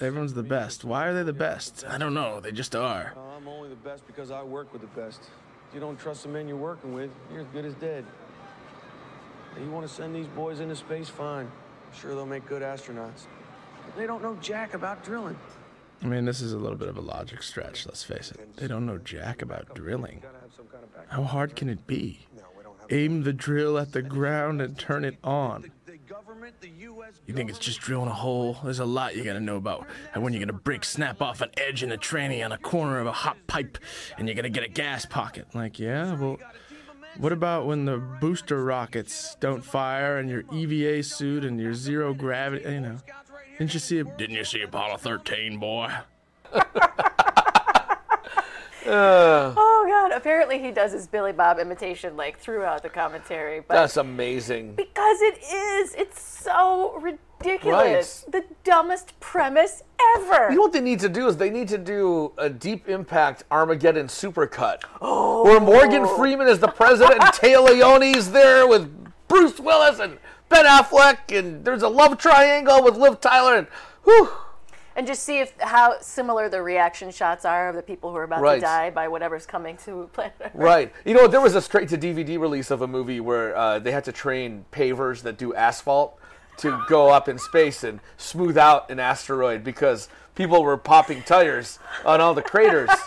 [0.00, 0.84] Everyone's the best.
[0.84, 1.84] Why are they the best?
[1.88, 2.40] I don't know.
[2.40, 3.12] They just are.
[3.14, 5.20] No, I'm only the best because I work with the best.
[5.68, 8.04] If you don't trust the men you're working with, you're as good as dead.
[9.60, 11.08] You want to send these boys into space?
[11.08, 11.46] Fine.
[11.46, 13.24] I'm sure they'll make good astronauts.
[13.86, 15.38] But they don't know jack about drilling.
[16.02, 18.56] I mean, this is a little bit of a logic stretch, let's face it.
[18.56, 20.22] They don't know jack about drilling.
[21.08, 22.26] How hard can it be?
[22.90, 25.70] Aim the drill at the ground and turn it on.
[27.26, 28.56] You think it's just drilling a hole?
[28.62, 29.86] There's a lot you gotta know about.
[30.14, 32.98] And when you're gonna break snap off an edge in a tranny on a corner
[33.00, 33.78] of a hot pipe
[34.16, 35.46] and you're gonna get a gas pocket.
[35.54, 36.38] Like, yeah, well,
[37.18, 42.12] what about when the booster rockets don't fire and your EVA suit and your zero
[42.14, 42.98] gravity, you know?
[43.58, 45.90] Didn't you see, didn't you see Apollo 13, boy?
[48.88, 50.16] oh God!
[50.16, 54.74] Apparently he does his Billy Bob imitation like throughout the commentary, but That's amazing.
[54.74, 58.24] because it is, it's so ridiculous.
[58.28, 59.82] The dumbest premise
[60.16, 60.50] ever.
[60.50, 63.44] You know what they need to do is they need to do a deep impact
[63.50, 64.82] Armageddon supercut.
[65.00, 65.44] Oh.
[65.44, 68.90] Where Morgan Freeman is the president and Téa Leoni's there with
[69.28, 70.18] Bruce Willis and
[70.48, 73.66] Ben Affleck and there's a love triangle with Liv Tyler and
[74.04, 74.30] whew.
[74.96, 78.24] And just see if how similar the reaction shots are of the people who are
[78.24, 78.56] about Right.
[78.56, 80.50] to die by whatever's coming to planet Earth.
[80.54, 80.92] Right.
[81.04, 83.92] You know, there was a straight to DVD release of a movie where uh, they
[83.92, 86.18] had to train pavers that do asphalt
[86.58, 91.78] to go up in space and smooth out an asteroid because people were popping tires
[92.04, 92.90] on all the craters.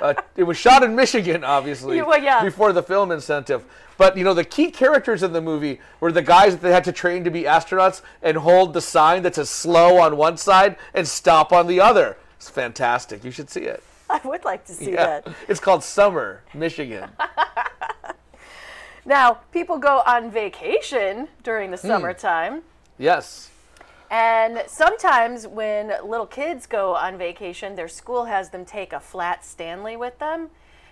[0.00, 2.44] Uh, it was shot in Michigan, obviously, well, yeah.
[2.44, 3.64] before the film incentive.
[3.98, 6.84] But you know, the key characters in the movie were the guys that they had
[6.84, 10.76] to train to be astronauts and hold the sign that says "slow" on one side
[10.94, 12.16] and "stop" on the other.
[12.36, 13.24] It's fantastic.
[13.24, 13.82] You should see it.
[14.10, 15.20] I would like to see Yeah.
[15.20, 15.28] that.
[15.48, 17.10] It's called Summer, Michigan.
[19.04, 21.86] Now, people go on vacation during the Hmm.
[21.86, 22.62] summertime.
[22.98, 23.48] Yes.
[24.10, 29.46] And sometimes when little kids go on vacation, their school has them take a flat
[29.46, 30.50] Stanley with them,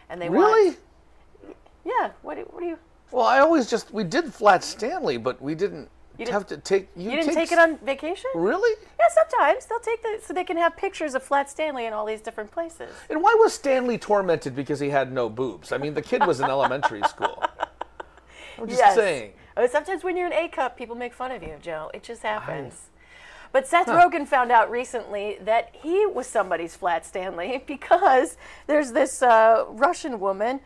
[0.08, 0.68] and they Really?
[0.70, 1.56] want.
[1.84, 2.10] Yeah.
[2.22, 2.36] What?
[2.36, 2.78] do- What do you?
[3.10, 5.88] Well, I always just we did flat Stanley, but we didn't,
[6.18, 6.88] You didn't- have to take.
[6.96, 8.30] You, didn't take it on vacation?
[8.34, 8.76] Really?
[8.98, 9.04] Yeah.
[9.14, 12.20] Sometimes they'll take the so they can have pictures of flat Stanley in all these
[12.20, 12.90] different places.
[13.08, 15.72] And why was Stanley tormented because he had no boobs?
[15.72, 17.42] I mean, the kid was in elementary school.
[18.58, 18.94] I'm just Yes.
[18.94, 19.32] saying.
[19.56, 21.90] Uh, Sometimes when you're an A cup, people make fun of you, Joe.
[21.94, 22.88] It just happens.
[23.52, 29.22] But Seth Rogen found out recently that he was somebody's flat Stanley because there's this
[29.22, 30.60] uh, Russian woman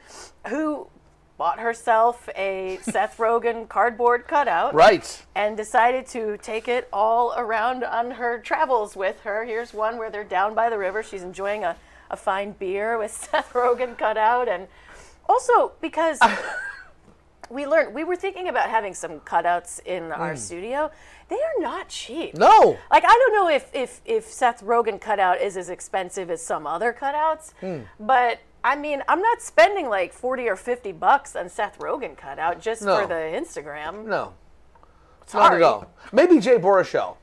[0.48, 0.88] who
[1.40, 4.74] bought herself a Seth Rogen cardboard cutout.
[4.74, 5.24] Right.
[5.35, 9.46] And decided to take it all around on her travels with her.
[9.46, 11.03] Here's one where they're down by the river.
[11.03, 11.76] She's enjoying a,
[12.11, 14.48] a fine beer with Seth Rogen cutout.
[14.48, 14.68] And
[15.31, 16.18] also because
[17.48, 20.38] we learned, we were thinking about having some cutouts in our Mm.
[20.38, 20.90] studio.
[21.31, 22.35] They are not cheap.
[22.35, 22.76] No.
[22.90, 26.66] Like, I don't know if, if, if Seth Rogen cutout is as expensive as some
[26.66, 27.79] other cutouts, Hmm.
[27.98, 32.61] but I mean, I'm not spending like 40 or 50 bucks on Seth Rogen cutout
[32.61, 33.01] just No.
[33.01, 34.05] for the Instagram.
[34.07, 34.35] No.
[35.20, 35.57] Not Sorry.
[35.57, 35.90] at all.
[36.12, 37.16] Maybe Jay Baruchel.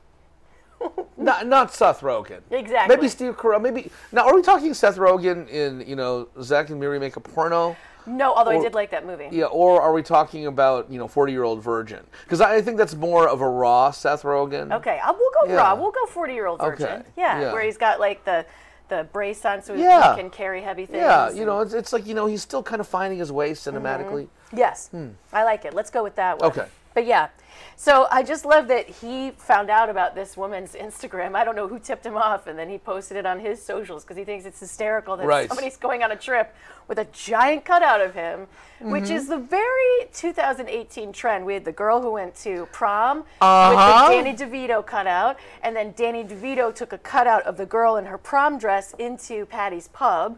[1.17, 2.41] not, not Seth Rogen.
[2.52, 2.95] Exactly.
[2.95, 3.62] Maybe Steve Carell.
[3.62, 4.26] Maybe now.
[4.28, 7.76] Are we talking Seth Rogen in you know Zach and Miri make a porno?
[8.06, 9.28] No, although I did like that movie.
[9.32, 12.06] Yeah, or are we talking about you know forty year old virgin?
[12.23, 14.71] Because I think that's more of a raw Seth Rogen.
[14.71, 15.58] Okay, uh, we'll go Yeah.
[15.58, 15.76] raw.
[15.76, 16.86] We'll go 40 year old virgin.
[16.88, 17.52] Okay, Yeah, yeah.
[17.54, 18.45] where he's got like the
[18.89, 20.15] the brace on so he- Yeah.
[20.15, 20.97] he can carry heavy things.
[21.02, 23.52] Yeah, you know, it's, it's like you know he's still kind of finding his way
[23.52, 24.28] cinematically.
[24.54, 25.10] Yes, Hmm.
[25.34, 25.73] I like it.
[25.73, 26.50] Let's go with that one.
[26.52, 26.65] Okay.
[26.93, 27.28] But yeah,
[27.76, 31.36] so I just love that he found out about this woman's Instagram.
[31.36, 34.04] I don't know who tipped him off, and then he posted it on his socials
[34.04, 35.48] because he thinks it's hysterical that Right.
[35.48, 36.56] somebody's going on a trip
[36.88, 38.48] with a giant cutout of him,
[38.80, 39.12] which Mhm.
[39.12, 41.46] is the very 2018 trend.
[41.46, 44.10] We had the girl who went to prom Uh-huh.
[44.10, 47.98] with the Danny DeVito cutout, and then Danny DeVito took a cutout of the girl
[47.98, 50.38] in her prom dress into Patty's Pub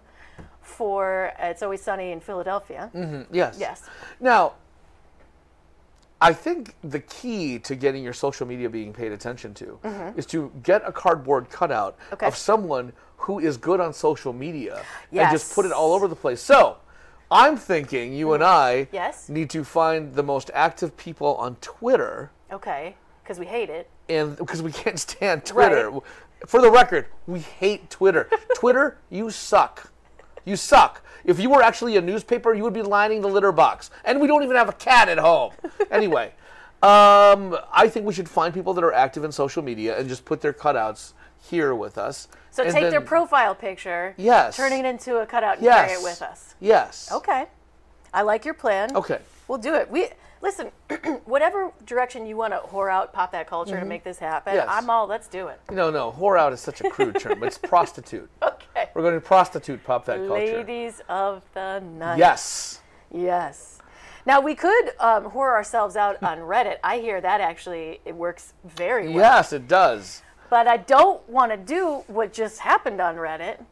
[0.61, 2.89] for uh, It's Always Sunny in Philadelphia.
[2.93, 3.57] hmm Yes.
[3.59, 3.81] Yes.
[4.19, 4.53] Now,
[6.21, 10.17] I think the key to getting your social media being paid attention to Mhm.
[10.17, 12.25] is to get a cardboard cutout Okay.
[12.27, 16.15] of someone who is good on social media and just put it all over the
[16.15, 16.41] place.
[16.41, 16.77] So,
[17.31, 19.29] I'm thinking you and I Yes.
[19.29, 23.87] need to find the most active people on Twitter Okay, because we hate it.
[24.09, 25.91] and because we can't stand Twitter.
[26.47, 28.29] For the record, we hate Twitter.
[28.55, 29.91] Twitter, you suck.
[30.43, 31.01] You suck.
[31.25, 33.91] If you were actually a newspaper, you would be lining the litter box.
[34.05, 35.53] And we don't even have a cat at home.
[35.91, 36.27] Anyway,
[36.83, 40.23] um, I think we should find people that are active in social media and just
[40.23, 42.27] put their cutouts here with us.
[42.51, 44.55] So take their profile picture, Yes.
[44.55, 46.03] turning it into a cutout and carry it Yes.
[46.03, 46.55] with us.
[46.59, 47.09] Yes.
[47.11, 47.47] Okay.
[48.13, 48.95] I like your plan.
[48.95, 49.19] Okay.
[49.47, 49.89] We'll do it.
[49.89, 50.09] We
[50.41, 50.71] listen,
[51.25, 53.87] whatever direction you want to whore out pop that culture to Mhm.
[53.87, 54.67] make this happen, Yes.
[54.69, 55.59] I'm all let's do it.
[55.69, 56.11] No, no.
[56.11, 57.43] Whore out is such a crude term.
[57.43, 58.29] It's prostitute.
[58.41, 58.89] Okay.
[58.93, 60.33] We're going to prostitute pop that culture.
[60.33, 62.17] Ladies of the night.
[62.17, 62.81] Yes.
[63.11, 63.81] Yes.
[64.25, 66.77] Now we could um, whore ourselves out on Reddit.
[66.83, 69.17] I hear that actually it works very well.
[69.17, 70.21] Yes, it does.
[70.49, 73.63] But I don't want to do what just happened on Reddit,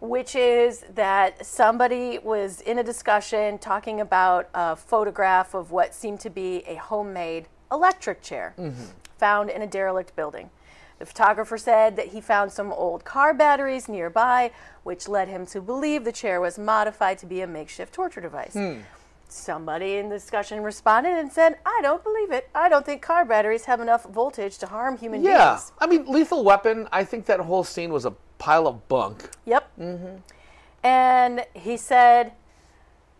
[0.00, 6.20] which is that somebody was in a discussion talking about a photograph of what seemed
[6.20, 8.54] to be a homemade electric chair
[9.18, 10.50] found in a derelict building.
[10.98, 14.50] The photographer said that he found some old car batteries nearby,
[14.82, 18.52] which led him to believe the chair was modified to be a makeshift torture device.
[18.52, 18.80] Hmm.
[19.28, 22.50] Somebody in the discussion responded and said, I don't believe it.
[22.54, 25.52] I don't think car batteries have enough voltage to harm human Yeah.
[25.54, 25.72] beings.
[25.78, 29.30] I mean, Lethal Weapon, I think that whole scene was a pile of bunk.
[29.46, 29.70] Yep.
[30.82, 32.32] And he said,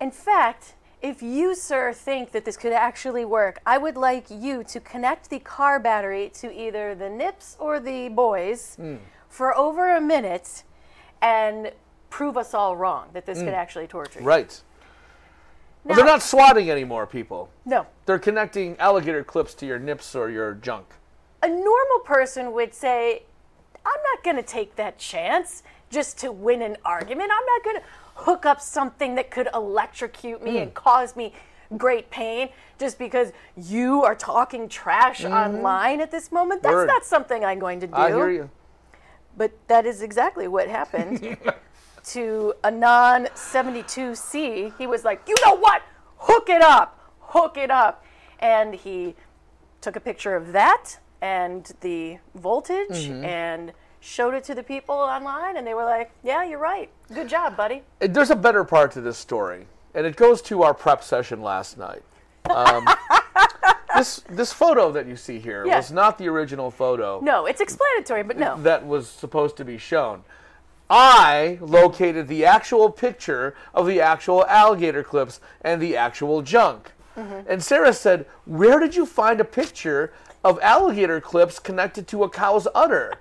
[0.00, 4.64] In fact, if you, sir, think that this could actually work, I would like you
[4.64, 8.96] to connect the car battery to either the nips or the boys Hmm.
[9.28, 10.64] for over a minute
[11.22, 11.72] and
[12.08, 13.44] prove us all wrong that this Mm.
[13.44, 14.26] could actually torture you.
[14.26, 14.60] Right.
[15.84, 17.48] Well, they're not swatting anymore, people.
[17.64, 17.86] No.
[18.06, 20.86] They're connecting alligator clips to your nips or your junk.
[21.42, 23.22] A normal person would say,
[23.84, 27.30] I'm not going to take that chance just to win an argument.
[27.32, 27.82] I'm not going to
[28.22, 30.62] hook up something that could electrocute me Mm.
[30.62, 31.32] and cause me
[31.76, 35.32] great pain just because you are talking trash Mhm.
[35.32, 36.62] online at this moment.
[36.62, 36.86] That's Word.
[36.88, 37.94] not something I'm going to do.
[37.94, 38.50] I hear you.
[39.36, 41.36] But that is exactly what happened
[42.04, 44.72] to a non 72C.
[44.76, 45.82] He was like, you know what?
[46.18, 46.98] Hook it up.
[47.20, 48.04] Hook it up.
[48.40, 49.14] And he
[49.80, 53.24] took a picture of that and the voltage Mhm.
[53.24, 55.56] and showed it to the people online.
[55.56, 56.88] And they were like, yeah, you're right.
[57.12, 57.82] Good job, buddy.
[57.98, 61.76] There's a better part to this story, and it goes to our prep session last
[61.76, 62.02] night.
[62.48, 62.86] Um,
[63.96, 65.76] this this photo that you see here Yeah.
[65.76, 68.56] was not the original photo No, it's explanatory, but no.
[68.62, 70.24] that was supposed to be shown.
[70.88, 76.92] I located the actual picture of the actual alligator clips and the actual junk.
[77.16, 77.44] Mhm.
[77.46, 80.12] And Sarah said, Where did you find a picture
[80.44, 83.14] of alligator clips connected to a cow's udder?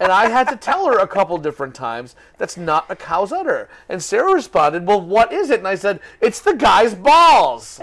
[0.00, 3.68] And I had to tell her a couple different times that's not a cow's udder.
[3.88, 5.60] And Sarah responded, Well, what is it?
[5.60, 7.80] And I said, It's the guy's balls.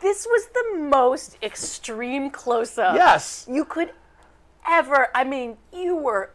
[0.00, 2.96] This was the most extreme close up.
[2.96, 3.46] Yes.
[3.48, 3.92] You could
[4.68, 6.30] ever, I mean, you were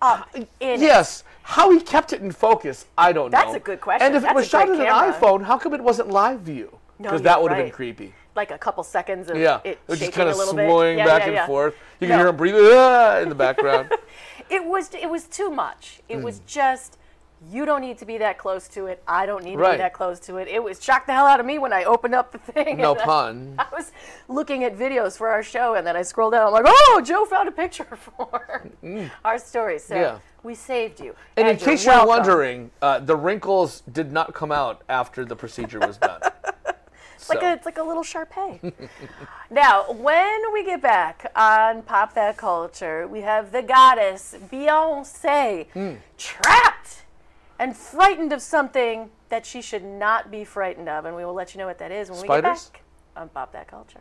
[0.00, 0.80] up uh, in it.
[0.80, 1.24] Yes.
[1.42, 3.38] How he kept it in focus, I don't know.
[3.38, 4.06] That's a good question.
[4.06, 6.78] And if it was shot on an iPhone, how come it wasn't live view?
[7.00, 8.14] No, Because that would have been creepy.
[8.36, 11.34] Like a couple seconds of Yeah, it just kind of swaying Yeah, back yeah, and
[11.34, 11.46] yeah.
[11.46, 11.74] forth.
[12.00, 12.14] You No.
[12.14, 13.92] can hear him breathing ah, in the background.
[14.50, 16.00] It was it was too much.
[16.08, 16.46] It was Mm.
[16.46, 16.98] just
[17.50, 19.02] you don't need to be that close to it.
[19.08, 20.48] I don't need to be that close to it.
[20.48, 22.76] It was shocked the hell out of me when I opened up the thing.
[22.78, 23.54] No and I- pun.
[23.58, 23.92] I was
[24.28, 26.46] looking at videos for our show, and then I scrolled down.
[26.46, 29.10] I'm like, oh, Joe found a picture for Mm.
[29.24, 29.78] our story.
[29.78, 30.18] So Yeah.
[30.42, 31.14] we saved you.
[31.38, 35.36] And in you're case you're wondering, uh, the wrinkles did not come out after the
[35.36, 36.20] procedure was done.
[37.24, 38.60] It's like a it's like a little Shar-Pei.
[39.50, 45.94] now, when we get back on Pop That Culture, we have the goddess Beyonce Hmm.
[46.18, 47.04] trapped
[47.58, 51.54] and frightened of something that she should not be frightened of, and we will let
[51.54, 52.82] you know what that is when we get back
[53.16, 54.00] on Pop That Culture.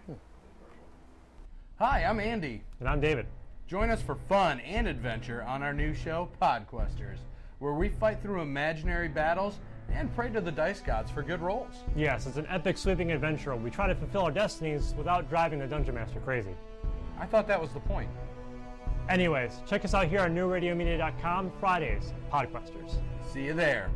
[1.79, 2.61] Hi, I'm Andy.
[2.81, 3.25] And I'm David.
[3.67, 7.19] Join us for fun and adventure on our new show, Podquesters,
[7.59, 9.59] where we fight through imaginary battles
[9.91, 11.83] and pray to the dice gods for good rolls.
[11.95, 13.55] Yes, it's an epic sweeping adventure.
[13.55, 16.55] We try to fulfill our destinies without driving the Dungeon Master crazy.
[17.19, 18.09] I thought that was the point.
[19.09, 22.95] Anyways, check us out here on newradiomedia.com Fridays, Podquesters.
[23.31, 23.89] See you there.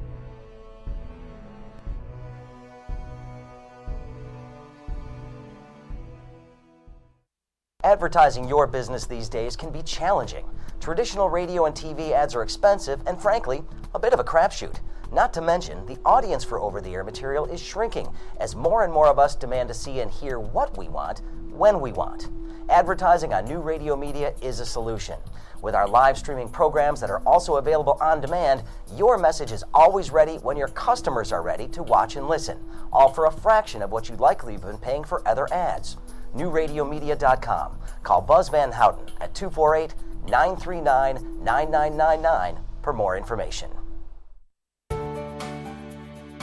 [7.84, 10.46] Advertising your business these days can be challenging.
[10.82, 13.64] Traditional radio and TV ads are expensive and, frankly,
[13.96, 14.82] a bit of a crapshoot.
[15.12, 18.92] Not to mention, the audience for over the air material is shrinking as more and
[18.92, 22.30] more of us demand to see and hear what we want when we want.
[22.70, 25.16] Advertising on new radio media is a solution.
[25.62, 28.64] With our live streaming programs that are also available on demand,
[28.96, 32.60] your message is always ready when your customers are ready to watch and listen,
[32.92, 35.98] all for a fraction of what you'd likely have been paying for other ads.
[36.36, 37.80] NewRadioMedia.com.
[38.04, 39.96] Call Buzz Van Houten at 248
[40.28, 43.70] 939 9999 for more information.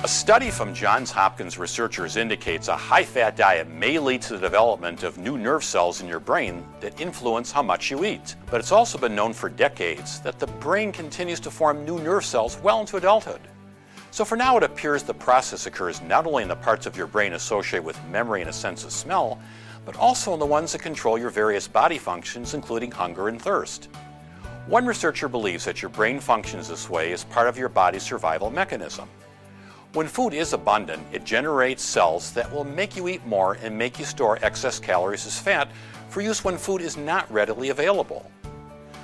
[0.05, 4.39] A study from Johns Hopkins researchers indicates a high fat diet may lead to the
[4.39, 8.37] development of new nerve cells in your brain that influence how much you eat.
[8.51, 12.27] But it's also been known for decades that the brain continues to form new nerve
[12.27, 13.41] cells well into adulthood.
[14.11, 17.07] So for now, it appears the process occurs not only in the parts of your
[17.07, 19.41] brain associated with memory and a sense of smell,
[19.87, 23.89] but also in the ones that control your various body functions, including hunger and thirst.
[24.67, 28.51] One researcher believes that your brain functions this way as part of your body's survival
[28.51, 29.09] mechanism.
[29.95, 33.97] When food is abundant, it generates cells that will make you eat more and make
[33.97, 35.69] you store excess calories as fat
[36.09, 38.29] for use when food is not readily available.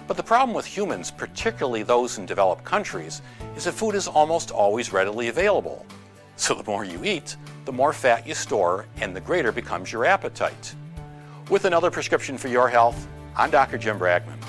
[0.09, 3.23] But the problem with humans, particularly those in developed countries,
[3.55, 5.87] is that food is almost always readily available.
[6.35, 7.37] So the more you eat,
[7.67, 10.75] the more fat you store and the greater becomes your appetite.
[11.51, 13.79] With another prescription for your health, I'm Dr.
[13.79, 14.41] Jim Bragman.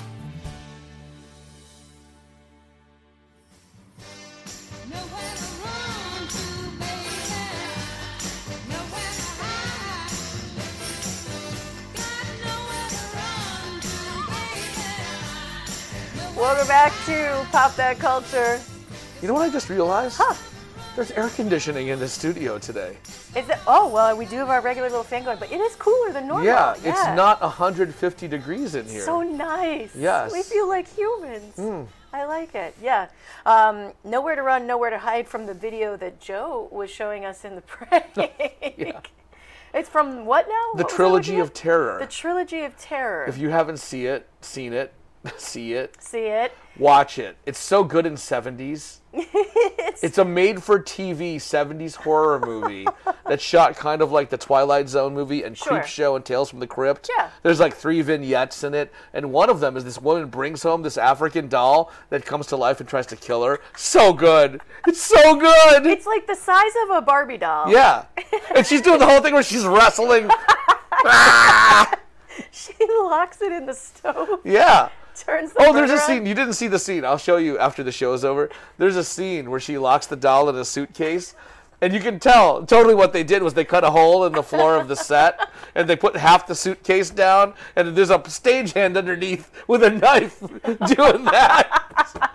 [16.42, 18.58] Welcome back to Pop That Culture.
[19.20, 20.16] You know what I just realized?
[20.18, 20.34] Huh.
[20.96, 22.96] There's air conditioning in the studio today.
[23.36, 23.58] Is it?
[23.68, 26.26] Oh well, we do have our regular little fan going, but it is cooler than
[26.26, 26.44] normal.
[26.44, 29.02] Yeah, it's not 150 degrees in here.
[29.02, 29.94] So nice.
[29.94, 30.32] Yes.
[30.32, 31.54] We feel like humans.
[31.54, 31.86] Mm.
[32.12, 32.74] I like it.
[32.82, 33.06] Yeah.
[33.46, 37.44] Um, nowhere to run, nowhere to hide from the video that Joe was showing us
[37.44, 39.12] in the break.
[39.74, 40.72] It's from what now?
[40.74, 41.98] The What Trilogy of Terror.
[42.00, 43.26] The Trilogy of Terror.
[43.26, 44.92] If you haven't see it, seen it,
[45.36, 46.52] see it, See it.
[46.78, 47.36] watch it.
[47.46, 48.98] It's so good in 70s.
[49.14, 52.86] it's a made-for-TV 70s horror movie
[53.26, 55.74] that's shot kind of like the Twilight Zone movie and Sure.
[55.80, 57.10] Creepshow and Tales from the Crypt.
[57.16, 57.28] Yeah.
[57.42, 60.82] There's like three vignettes in it, and one of them is this woman brings home
[60.82, 63.60] this African doll that comes to life and tries to kill her.
[63.76, 64.60] So good.
[64.88, 65.86] It's so good.
[65.86, 67.70] It's like the size of a Barbie doll.
[67.70, 68.06] Yeah.
[68.56, 70.28] And she's doing the whole thing where she's wrestling.
[71.04, 71.98] Ah!
[72.50, 74.40] She locks it in the stove.
[74.44, 74.88] Yeah.
[75.24, 76.06] Turns the Oh, there's a burner on.
[76.08, 76.26] scene.
[76.26, 77.04] You didn't see the scene.
[77.04, 78.50] I'll show you after the show is over.
[78.78, 81.34] There's a scene where she locks the doll in a suitcase.
[81.82, 84.42] And you can tell totally what they did was they cut a hole in the
[84.42, 88.96] floor of the set and they put half the suitcase down and there's a stagehand
[88.96, 90.38] underneath with a knife
[90.86, 91.82] doing that.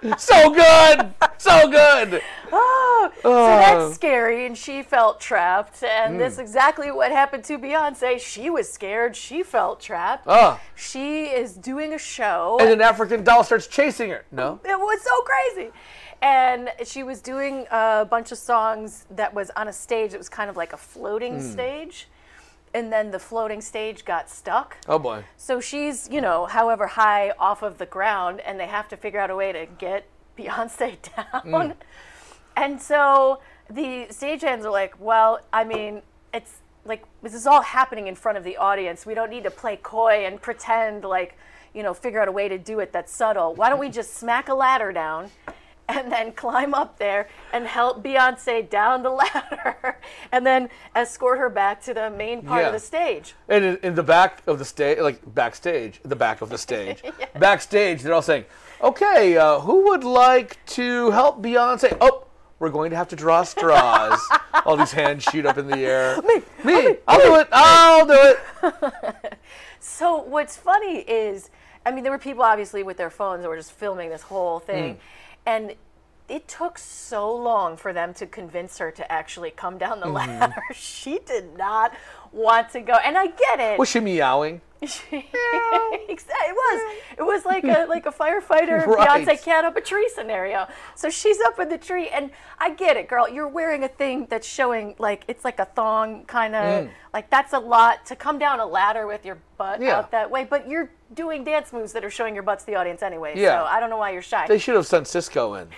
[0.17, 1.13] so good.
[1.37, 2.21] So good.
[2.51, 3.45] Oh, so Oh.
[3.57, 5.83] that's scary, and she felt trapped.
[5.83, 6.17] And Mm.
[6.19, 8.19] this is exactly what happened to Beyonce.
[8.19, 9.15] She was scared.
[9.15, 10.23] She felt trapped.
[10.27, 10.59] Oh.
[10.75, 12.57] She is doing a show.
[12.59, 14.25] And an African doll starts chasing her.
[14.31, 14.59] No.
[14.63, 15.71] It was so crazy.
[16.21, 20.13] And she was doing a bunch of songs that was on a stage.
[20.13, 21.51] It was kind of like a floating Mm.
[21.53, 22.07] stage.
[22.73, 24.77] And then the floating stage got stuck.
[24.87, 25.23] Oh boy.
[25.37, 29.19] So she's, you know, however high off of the ground, and they have to figure
[29.19, 30.05] out a way to get
[30.37, 31.41] Beyonce down.
[31.43, 31.75] Mm.
[32.55, 33.39] And so
[33.69, 36.01] the stagehands are like, well, I mean,
[36.33, 39.05] it's like this is all happening in front of the audience.
[39.05, 41.37] We don't need to play coy and pretend like,
[41.73, 43.53] you know, figure out a way to do it that's subtle.
[43.55, 45.29] Why don't we just smack a ladder down
[45.89, 49.99] and then climb up there and help Beyonce down the ladder
[50.31, 52.67] and then escort her back to the main part Yeah.
[52.67, 53.35] of the stage?
[53.47, 57.01] And in, in the back of the stage, like backstage, the back of the stage,
[57.39, 58.45] backstage, they're all saying,
[58.81, 62.25] "Okay, uh, who would like to help Beyonce?" Oh,
[62.59, 64.19] we're going to have to draw straws.
[64.65, 66.19] all these hands shoot up in the air.
[66.23, 67.47] Me, me, I'll do it.
[67.51, 69.37] I'll do it.
[69.79, 71.49] So what's funny is,
[71.85, 74.59] I mean, there were people obviously with their phones that were just filming this whole
[74.59, 74.97] thing, Mm.
[75.47, 75.73] And
[76.29, 80.13] it took so long for them to convince her to actually come down the Mhm.
[80.13, 80.61] ladder.
[80.73, 81.93] She did not
[82.33, 83.79] want to go, and I get it.
[83.79, 84.59] Was she meowing?
[85.99, 86.95] It was.
[87.17, 89.25] It was like a like a firefighter Right.
[89.25, 90.67] Beyonce cat up a tree scenario.
[90.95, 92.29] So she's up in the tree, and
[92.59, 93.27] I get it, girl.
[93.27, 96.89] You're wearing a thing that's showing like it's like a thong kind of Mm.
[97.13, 99.97] like that's a lot to come down a ladder with your butt Yeah.
[99.97, 100.43] out that way.
[100.43, 103.33] But you're doing dance moves that are showing your butts to the audience anyway.
[103.35, 103.61] Yeah.
[103.61, 104.45] So I don't know why you're shy.
[104.47, 105.69] They should have sent Sisqó in.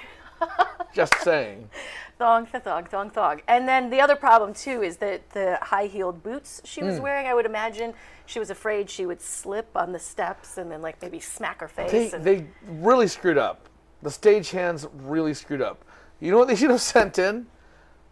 [0.93, 1.69] Just saying.
[2.17, 3.41] Thong, th- thong, thong, thong.
[3.47, 7.01] And then the other problem too is that the high-heeled boots she was Mm.
[7.01, 7.27] wearing.
[7.27, 7.93] I would imagine
[8.25, 11.67] she was afraid she would slip on the steps and then like maybe smack her
[11.67, 11.91] face.
[11.91, 13.69] They, and they really screwed up.
[14.01, 15.83] The stagehands really screwed up.
[16.19, 17.47] You know what they should have sent in?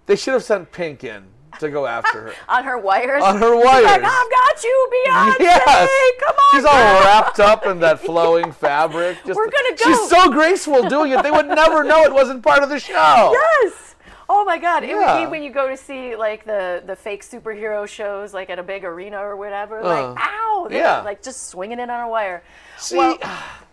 [0.06, 1.26] They should have sent Pink in
[1.60, 2.34] to go after her.
[2.50, 3.24] on her wires.
[3.24, 3.86] On her She's like.
[3.86, 5.40] I've got you, Beyonce.
[5.40, 5.90] Yes.
[6.20, 6.56] Come on.
[6.56, 9.18] She's all girl." wrapped up in that flowing fabric.
[9.26, 9.86] Just, We're gonna go.
[9.86, 11.24] She's so graceful doing it.
[11.24, 13.34] They would never know it wasn't part of the show.
[13.64, 13.96] Yes.
[14.30, 14.84] Oh my God!
[14.84, 18.50] It would be when you go to see like the the fake superhero shows, like
[18.50, 19.80] at a big arena or whatever.
[19.80, 20.68] Uh, like, ow!
[20.70, 21.02] Yeah.
[21.02, 22.44] Like just swinging it on a wire.
[22.78, 23.18] See, Well,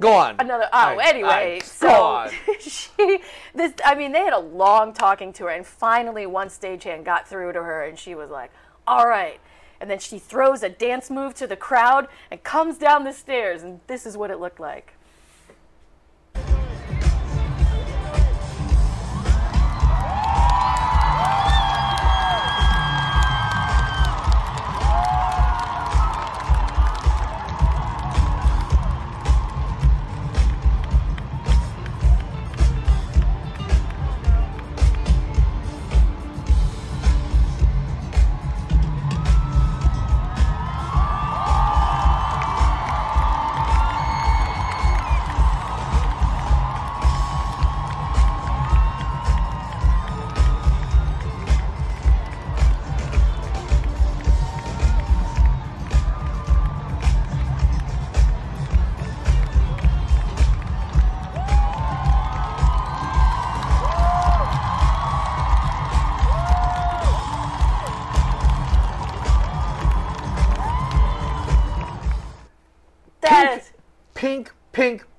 [0.00, 0.36] Go on.
[0.38, 0.68] Another.
[0.72, 1.28] Oh, right, anyway.
[1.28, 2.30] right, so go on.
[2.60, 3.20] she,
[3.54, 3.72] this.
[3.84, 7.52] I mean, they had a long talking to her, and finally, one stagehand got through
[7.52, 8.52] to her, and she was like,
[8.86, 9.40] "All right."
[9.80, 13.62] And then she throws a dance move to the crowd and comes down the stairs,
[13.62, 14.94] and this is what it looked like.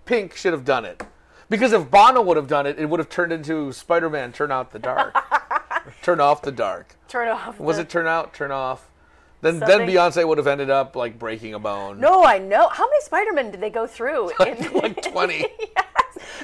[0.09, 1.03] Pink, should have done it.
[1.49, 4.71] Because if Bono would have done it, it would have turned into Spider-Man: Turn Out
[4.71, 5.15] the Dark,
[6.01, 6.95] turn off the dark.
[7.07, 7.59] Turn off.
[7.59, 8.89] Was it Turn Out, Turn Off?
[9.41, 11.99] Then then Beyonce would have ended up like breaking a bone.
[11.99, 12.67] No, I know.
[12.69, 15.45] How many Spider-Men did they go through in, like twenty.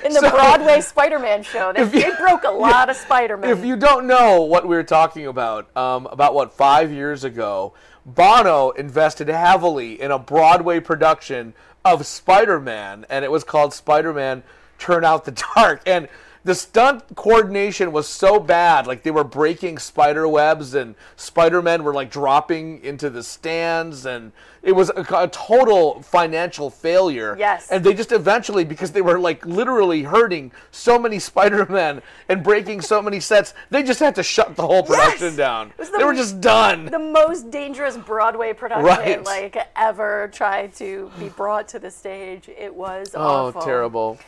[0.04, 1.74] in the So- Broadway Spider-Man show?
[1.74, 3.50] They, you- they broke a lot of Spider-Men.
[3.50, 7.74] If you don't know what we are talking about, um, about what five years ago,
[8.06, 11.54] Bono invested heavily in a Broadway production
[11.86, 14.44] of Spider-Man, and it was called Spider-Man:
[14.80, 15.82] Turn Out the Dark.
[15.86, 16.10] And
[16.46, 21.94] the stunt coordination was so bad, like they were breaking spider webs, and Spider-Men were
[21.94, 24.32] like dropping into the stands, and
[24.62, 27.36] it was a, a total financial failure.
[27.38, 27.70] Yes.
[27.72, 32.82] And they just eventually, because they were like literally hurting so many Spider-Men and breaking
[32.82, 35.74] so many sets, they just had to shut the whole production down.
[35.80, 36.86] It the- They were just done.
[36.86, 39.24] The most dangerous Broadway production Right.
[39.26, 42.50] like ever tried to be brought to the stage.
[42.50, 43.22] It was awful.
[43.22, 43.62] Oh, awful.
[43.64, 44.20] terrible.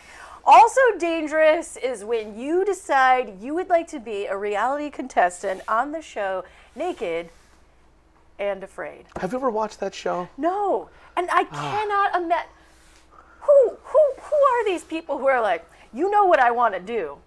[0.50, 5.92] Also dangerous is when you decide you would like to be a reality contestant on
[5.92, 7.30] the show Naked
[8.40, 9.06] and Afraid.
[9.20, 10.30] Have you ever watched that show?
[10.38, 10.90] No.
[11.18, 11.72] And I Ah.
[11.72, 12.50] cannot imagine
[13.42, 16.80] who who who are these people who are like, you know what I want to
[16.80, 17.18] do?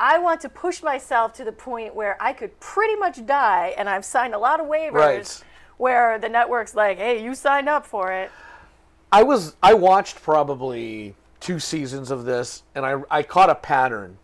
[0.00, 3.88] I want to push myself to the point where I could pretty much die and
[3.88, 5.44] I've signed a lot of waivers Right.
[5.76, 8.30] where the network's like, "Hey, you signed up for it."
[9.12, 14.18] I was I watched probably two seasons of this, and I I caught a pattern.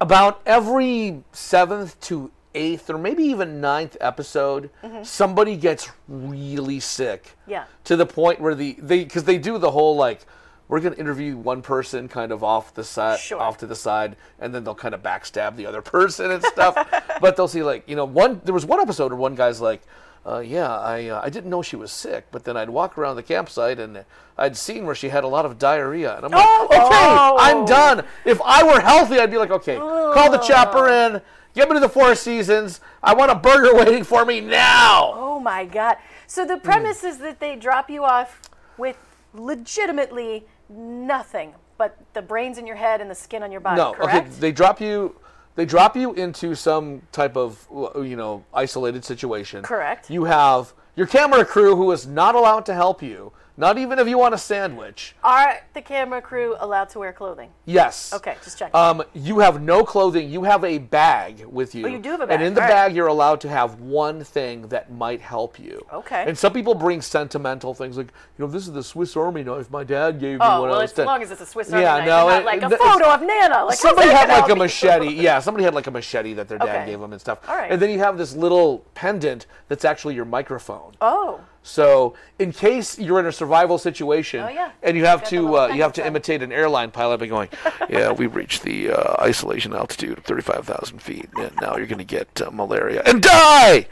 [0.00, 5.04] About every seventh to eighth, or maybe even ninth episode, Mhm.
[5.04, 7.36] somebody gets really sick.
[7.46, 7.64] Yeah.
[7.84, 10.20] To the point where the they because they do the whole like
[10.68, 13.40] we're gonna interview one person kind of off the side, Sure.
[13.40, 16.74] off to the side, and then they'll kind of backstab the other person and stuff.
[17.20, 19.82] but they'll see like you know one there was one episode where one guy's like.
[20.26, 23.16] Uh, yeah, I uh, I didn't know she was sick, but then I'd walk around
[23.16, 24.04] the campsite and
[24.36, 26.66] I'd seen where she had a lot of diarrhea, and I'm like, Oh!
[26.70, 27.36] okay, Oh!
[27.40, 28.04] I'm done.
[28.26, 31.22] If I were healthy, I'd be like, okay, call the chopper in,
[31.54, 32.80] get me to the Four Seasons.
[33.02, 35.12] I want a burger waiting for me now.
[35.16, 35.96] Oh my god.
[36.26, 38.42] So the premise is that they drop you off
[38.76, 38.98] with
[39.32, 43.94] legitimately nothing but the brains in your head and the skin on your body, no,
[43.94, 44.28] correct?
[44.28, 45.16] okay, they drop you.
[45.56, 49.62] They drop you into some type of you know isolated situation.
[49.62, 50.10] Correct.
[50.10, 54.08] You have your camera crew who is not allowed to help you, not even if
[54.08, 55.14] you want a sandwich.
[55.22, 57.50] Are the camera crew allowed to wear clothing?
[57.66, 58.12] Yes.
[58.14, 58.74] Okay, just check.
[58.74, 60.30] Um, you have no clothing.
[60.30, 61.84] You have a bag with you.
[61.84, 62.36] Oh, you do have a bag.
[62.36, 62.74] And in the All right.
[62.74, 65.80] bag, you're allowed to have one thing that might help you.
[65.92, 66.24] Okay.
[66.26, 68.06] And some people bring sentimental things like,
[68.38, 70.78] you know, this is the Swiss Army knife my dad gave me Oh, when well,
[70.80, 71.06] I was as 10.
[71.06, 73.20] long as it's a Swiss Army yeah, knife no, and not like a photo of
[73.20, 73.64] Nana.
[73.66, 75.12] Like, somebody had like a machete.
[75.12, 76.86] Yeah, somebody had like a machete that their dad Okay.
[76.92, 77.46] gave them and stuff.
[77.48, 77.70] All right.
[77.70, 80.92] And then you have this little pendant that's actually your microphone.
[81.02, 81.40] Oh.
[81.62, 84.70] So in case you're in a survival situation Oh, yeah.
[84.82, 87.48] and you have to uh, you have to imitate an airline pilot by going,
[87.88, 92.04] yeah, we reached the uh, isolation altitude of 35,000 feet, and now you're going to
[92.04, 93.86] get uh, malaria and die.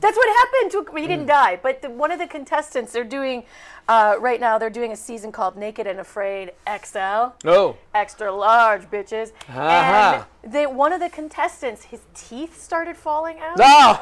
[0.00, 0.86] That's what happened.
[0.86, 3.44] To, he didn't die, but the, one of the contestants, they're doing,
[3.86, 7.34] uh, right now, they're doing a season called Naked and Afraid XL.
[7.44, 7.76] Oh.
[7.94, 9.32] Extra large, bitches.
[9.46, 10.24] Uh-huh.
[10.42, 13.58] And they, one of the contestants, his teeth started falling out.
[13.58, 14.00] No.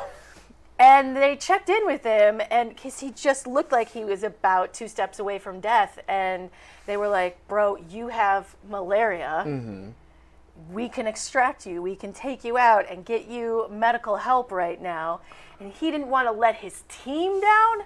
[0.79, 4.73] And they checked in with him, and because he just looked like he was about
[4.73, 6.51] two steps away from death, and
[6.87, 9.43] they were like, "Bro, you have malaria.
[9.45, 9.91] Mm-hmm.
[10.73, 11.83] We can extract you.
[11.83, 15.21] We can take you out and get you medical help right now."
[15.59, 17.83] And he didn't want to let his team down,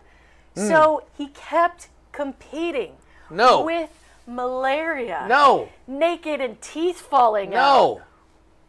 [0.55, 0.69] Mm.
[0.69, 2.97] so he kept competing
[3.31, 3.63] No.
[3.63, 3.89] with
[4.27, 5.25] malaria.
[5.27, 5.71] No.
[5.87, 8.03] Naked and teeth falling out.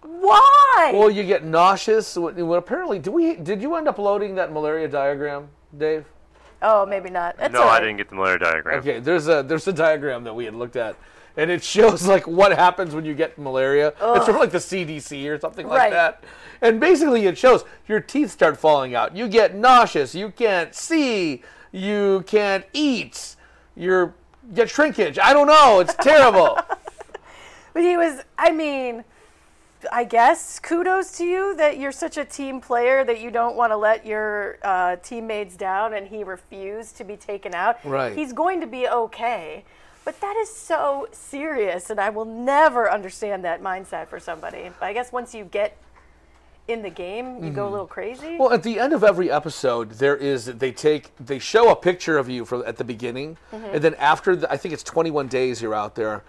[0.04, 0.10] No.
[0.20, 0.92] Why?
[0.94, 2.16] Well, you get nauseous.
[2.16, 3.36] What, what apparently, did we?
[3.36, 6.06] Did you end up loading that malaria diagram, Dave?
[6.62, 7.36] Oh, maybe not.
[7.40, 8.80] It's no, all I didn't get the malaria diagram.
[8.80, 10.96] Okay, there's a there's a diagram that we had looked at,
[11.38, 13.94] and it shows like what happens when you get malaria.
[14.02, 15.92] It's from like the CDC or something like Right.
[15.92, 16.24] that.
[16.62, 19.16] And basically, it shows your teeth start falling out.
[19.16, 20.16] You get nauseous.
[20.16, 21.44] You can't see.
[21.74, 23.36] You can't eat.
[23.76, 24.14] You're
[24.54, 25.20] get shrinkage.
[25.20, 25.80] I don't know.
[25.80, 26.58] It's terrible.
[27.74, 29.04] But he was, I mean,
[29.92, 33.72] I guess kudos to you that you're such a team player that you don't want
[33.72, 37.78] to let your uh, teammates down and he refused to be taken out.
[37.84, 38.16] Right.
[38.16, 39.64] He's going to be okay.
[40.06, 44.70] But that is so serious, and I will never understand that mindset for somebody.
[44.80, 45.78] But I guess once you get
[46.68, 47.72] in the game, you go a Mhm.
[47.72, 48.38] little crazy.
[48.38, 52.18] Well, at the end of every episode, there is they take they show a picture
[52.18, 53.76] of you from at the beginning, Mhm.
[53.76, 56.24] and then after the, I think it's 21 days you're out there,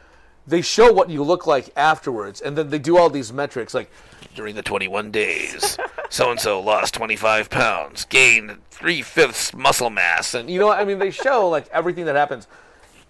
[0.46, 3.90] they show what you look like afterwards, and then they do all these metrics like
[4.34, 5.78] During the 21 days,
[6.10, 10.78] so and so lost 25 pounds, gained three fifths muscle mass, and you know what?
[10.78, 12.46] I mean they show like everything that happens.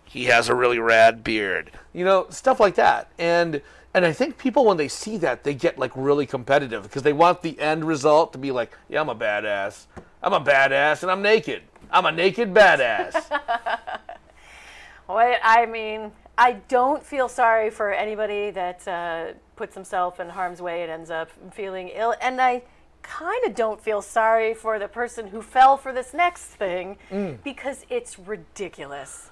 [0.04, 1.70] he has a really rad beard.
[1.92, 3.08] you know stuff like that.
[3.18, 3.60] And
[3.94, 7.12] and i think people when they see that they get like really competitive because they
[7.12, 9.86] want the end result to be like yeah i'm a badass.
[10.22, 11.62] I'm a badass and i'm naked.
[11.90, 13.14] I'm a naked badass.
[15.06, 15.38] What?
[15.42, 20.82] I mean, I don't feel sorry for anybody that uh, puts himself in harm's way
[20.82, 22.62] and ends up feeling ill, and I
[23.02, 27.42] kind of don't feel sorry for the person who fell for this next thing Mm.
[27.44, 29.30] because it's ridiculous,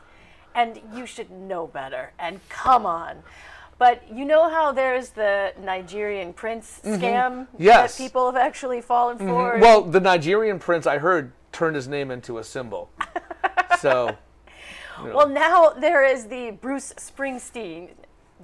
[0.55, 2.13] and you should know better.
[2.19, 3.23] And come on.
[3.79, 6.99] But you know how there's the Nigerian prince Mhm.
[7.01, 7.97] scam Yes.
[7.99, 9.29] that people have actually fallen Mhm.
[9.29, 9.59] for?
[9.59, 12.91] well the nigerian prince i heard turned his name into a symbol
[13.81, 14.17] so
[14.99, 15.17] know.
[15.17, 17.91] Well, now there is the Bruce Springsteen,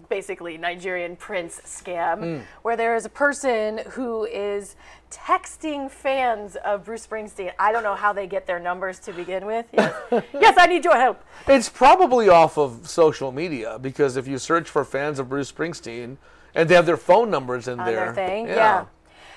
[0.09, 2.43] basically Nigerian prince scam, Mm.
[2.63, 4.77] where there is a person who is
[5.11, 7.53] texting fans of Bruce Springsteen.
[7.59, 9.67] I don't know how they get their numbers to begin with.
[9.73, 9.95] Yes,
[10.33, 11.23] yes I need your help.
[11.47, 16.17] It's probably off of social media because if you search for fans of Bruce Springsteen
[16.55, 18.47] and they have their phone numbers in on there, their thing.
[18.47, 18.87] Yeah.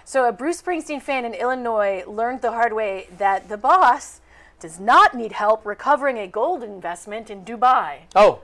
[0.05, 4.20] So a Bruce Springsteen fan in Illinois learned the hard way that the boss
[4.62, 8.01] does not need help recovering a gold investment in Dubai.
[8.16, 8.39] Oh,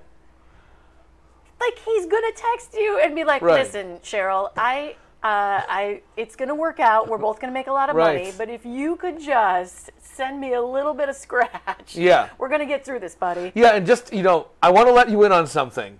[1.59, 3.59] Like he's gonna text you and be like, Right.
[3.63, 7.07] "Listen, Cheryl, I, uh, I, it's gonna work out.
[7.07, 8.31] We're both gonna make a lot of money.
[8.37, 12.29] But if you could just send me a little bit of scratch, Yeah.
[12.37, 15.09] we're gonna get through this, buddy." yeah, and just you know, I want to let
[15.09, 15.99] you in on something.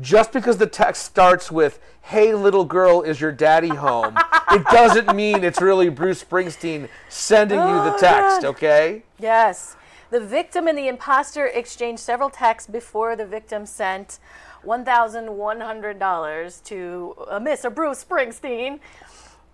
[0.00, 4.16] Just because the text starts with "Hey, little girl, is your daddy home?"
[4.50, 8.42] it doesn't mean it's really Bruce Springsteen sending you the Oh, text.
[8.42, 8.48] God.
[8.50, 9.02] Okay?
[9.18, 9.76] Yes.
[10.10, 14.18] The victim and the imposter exchanged several texts before the victim sent
[14.64, 17.74] $1,100 to uh, Mr.
[17.74, 18.78] Bruce Springsteen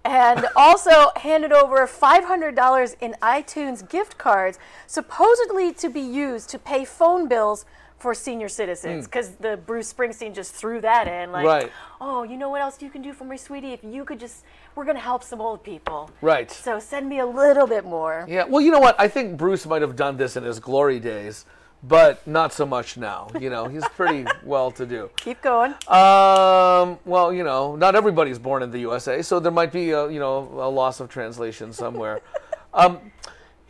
[0.05, 6.85] and also handed over $500 in iTunes gift cards, supposedly to be used to pay
[6.85, 7.65] phone bills
[7.99, 9.05] for senior citizens.
[9.05, 9.11] Mm.
[9.11, 11.73] Because the Bruce Springsteen just threw that in, like, Right.
[12.01, 13.73] oh, you know what else you can do for me, sweetie?
[13.73, 14.45] If you could just,
[14.75, 16.11] we're going to help some old people.
[16.21, 16.51] Right.
[16.51, 18.25] So send me a little bit more.
[18.29, 18.45] Yeah.
[18.45, 18.99] Well, you know what?
[18.99, 21.45] I think Bruce might have done this in his glory days,
[21.83, 23.29] but not so much now.
[23.39, 25.11] You know, he's pretty well to do.
[25.17, 25.73] Keep going.
[25.89, 30.09] Um, well, you know, not everybody's born in the USA, so there might be a,
[30.11, 32.21] you know, a loss of translation somewhere.
[32.75, 32.99] um,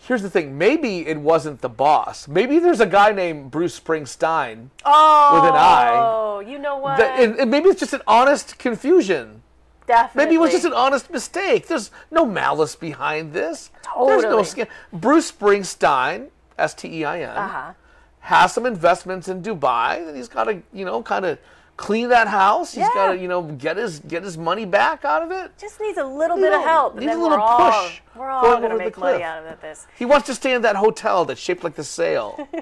[0.09, 0.57] here's the thing.
[0.59, 2.27] Maybe it wasn't the boss.
[2.27, 5.91] Maybe there's a guy named Bruce Springsteen Oh, with an I.
[5.95, 6.97] Oh, you know what?
[6.99, 9.43] That, and, and maybe it's just an honest confusion.
[9.87, 10.25] Definitely.
[10.25, 11.67] Maybe it was just an honest mistake.
[11.67, 13.71] There's no malice behind this.
[13.83, 14.23] Totally.
[14.23, 14.69] There's no scam.
[14.93, 16.29] Bruce Springsteen,
[16.59, 17.73] S T E I N, Uh-huh.
[18.21, 21.39] has some investments in Dubai, and he's got to, you know, kind of
[21.79, 22.75] clean that house.
[22.75, 25.57] He's got to, you know, get his get his money back out of it.
[25.59, 26.93] Just needs a little You bit know, of help.
[26.95, 29.23] and needs then a little we're all, push We're all going going to make money
[29.23, 29.87] out of this.
[29.97, 32.47] He wants to stay in that hotel that's shaped like the sail.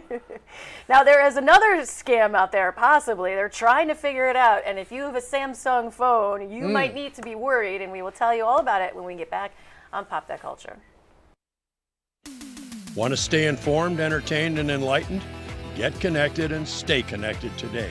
[0.88, 3.34] Now, there is another scam out there, possibly.
[3.34, 4.62] They're trying to figure it out.
[4.64, 6.72] And if you have a Samsung phone, you Mm.
[6.72, 7.82] might need to be worried.
[7.82, 9.50] And we will tell you all about it when we get back
[9.92, 10.76] on Pop That Culture.
[12.94, 15.22] Want to stay informed, entertained, and enlightened?
[15.74, 17.90] Get connected and stay connected today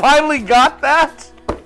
[0.00, 1.30] Finally got that?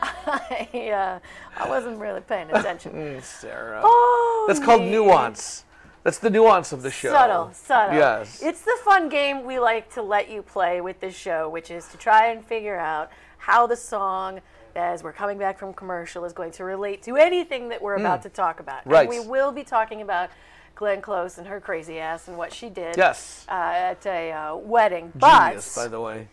[0.00, 1.18] I, uh,
[1.64, 2.92] I wasn't really paying attention.
[2.98, 3.80] Mm, Sarah.
[3.82, 4.90] Oh, That's called me.
[4.90, 5.64] nuance.
[6.04, 7.10] That's the nuance of the show.
[7.10, 7.96] Subtle, subtle.
[7.96, 8.40] Yes.
[8.42, 11.86] It's the fun game we like to let you play with this show, which is
[11.88, 14.40] to try and figure out how the song,
[14.76, 18.20] as we're coming back from commercial, is going to relate to anything that we're about
[18.20, 18.24] Mm.
[18.24, 18.86] to talk about.
[18.86, 19.08] Right.
[19.08, 20.30] And we will be talking about
[20.76, 23.44] Glenn Close and her crazy ass and what she did Yes.
[23.48, 25.12] uh, at a uh, wedding.
[25.14, 26.28] But Genius, by the way.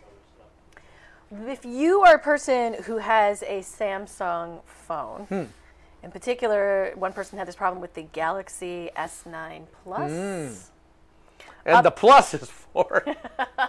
[1.30, 5.44] If you are a person who has a Samsung phone, Hmm.
[6.02, 10.10] in particular, one person had this problem with the Galaxy S9 Plus.
[10.10, 10.56] Mm.
[11.64, 13.04] And the plus is for.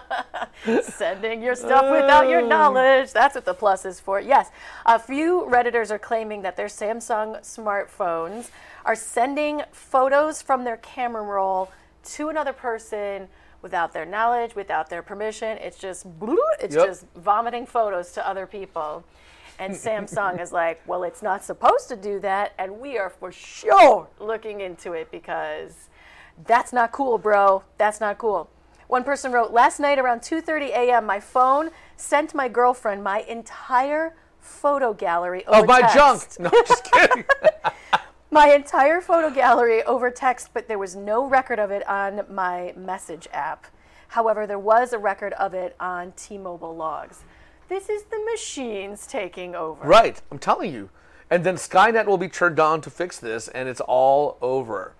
[0.82, 2.46] Sending your stuff without your Oh.
[2.46, 3.12] knowledge.
[3.12, 4.20] That's what the plus is for.
[4.20, 4.50] Yes.
[4.86, 8.50] A few Redditors are claiming that their Samsung smartphones
[8.84, 11.70] are sending photos from their camera roll
[12.04, 13.28] to another person
[13.62, 15.58] without their knowledge, without their permission.
[15.58, 16.06] It's just,
[16.60, 16.86] it's Yep.
[16.86, 19.04] just vomiting photos to other people.
[19.60, 23.32] And Samsung is like, well, it's not supposed to do that, and we are for
[23.32, 25.88] sure looking into it because
[26.46, 27.64] that's not cool, bro.
[27.76, 28.48] That's not cool.
[28.86, 34.14] One person wrote, last night around 2:30 a.m., my phone sent my girlfriend my entire
[34.40, 35.94] photo gallery Oh, my text.
[36.38, 36.38] junk.
[36.38, 37.24] No, just kidding.
[38.30, 42.74] my entire photo gallery over text, but there was no record of it on my
[42.76, 43.66] message app.
[44.08, 47.22] However, there was a record of it on T-Mobile logs.
[47.68, 49.86] This is the machines taking over.
[49.86, 50.90] Right, I'm telling you.
[51.30, 54.94] And then Skynet will be turned on to fix this, and it's all over.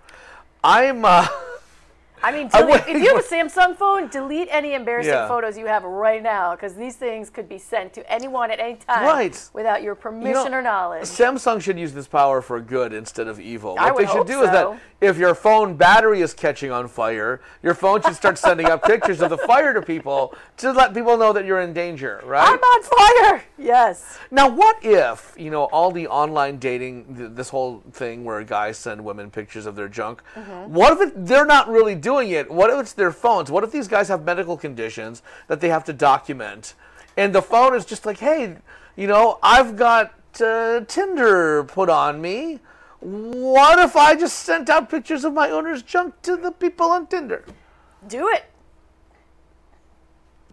[0.63, 1.05] I'm.
[1.05, 1.27] Uh,
[2.21, 5.27] I mean, delete, would- if you have a Samsung phone, delete any embarrassing Yeah.
[5.27, 8.75] photos you have right now, because these things could be sent to anyone at any
[8.75, 9.49] time Right.
[9.53, 11.03] without your permission You know, or knowledge.
[11.03, 13.75] Samsung should use this power for good instead of evil.
[13.79, 17.39] I What they should do is that if your phone battery is catching on fire,
[17.63, 21.15] your phone should start sending up pictures of the fire to people to let people
[21.17, 22.47] know that you're in danger, right?
[22.47, 23.43] I'm on fire.
[23.57, 24.17] Yes.
[24.31, 28.77] Now, what if you know all the online dating, th- this whole thing where guys
[28.77, 30.21] send women pictures of their junk?
[30.35, 30.67] Mhm.
[30.67, 32.51] What if it, they're not really doing it?
[32.51, 33.51] What if it's their phones?
[33.51, 36.73] What if these guys have medical conditions that they have to document,
[37.15, 38.57] and the phone is just like, hey,
[38.95, 42.59] you know, I've got uh, Tinder put on me.
[42.99, 47.07] What if I just sent out pictures of my owner's junk to the people on
[47.07, 47.45] Tinder?
[48.07, 48.45] Do it.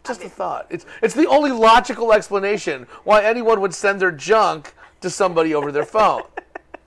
[0.04, 0.66] Just a thought.
[0.70, 5.72] It's it's the only logical explanation why anyone would send their junk to somebody over
[5.72, 6.22] their phone.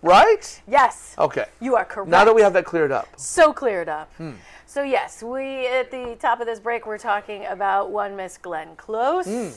[0.01, 0.61] Right?
[0.65, 1.13] Yes.
[1.17, 1.45] Okay.
[1.59, 2.09] You are correct.
[2.09, 3.07] Now that we have that cleared up.
[3.17, 4.09] So cleared up.
[4.15, 4.31] Hmm.
[4.69, 8.75] So yes, we at the top of this break we're talking about one Miss Glenn
[8.75, 9.47] Close, Hmm.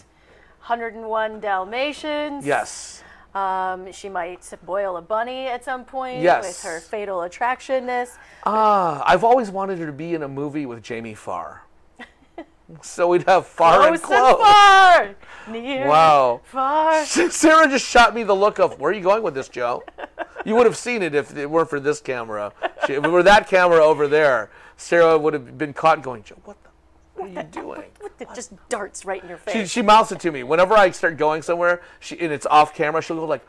[0.66, 2.46] 101 Dalmatians.
[2.46, 3.02] Yes.
[3.34, 6.46] Um, she might boil a bunny at some point Yes.
[6.46, 8.16] with her fatal attractionness.
[8.46, 11.64] Ah, I've always wanted her to be in a movie with Jamie Farr.
[12.80, 14.40] so we'd have Farr and Close close.
[14.40, 15.10] far,
[15.46, 16.40] near, Wow.
[16.44, 17.04] far.
[17.04, 19.82] Sarah just shot me the look of, where are you going with this, Joe?
[20.46, 22.54] You would have seen it if it weren't for this camera.
[22.84, 24.48] If it were that camera over there,
[24.83, 26.70] Sarah would have been caught going, Joe, what the
[27.14, 27.85] what are you doing?
[28.01, 29.55] What the, just darts right in your face.
[29.55, 30.43] She, she mouths it to me.
[30.43, 33.47] Whenever I start going somewhere, she and it's off camera, she'll go like,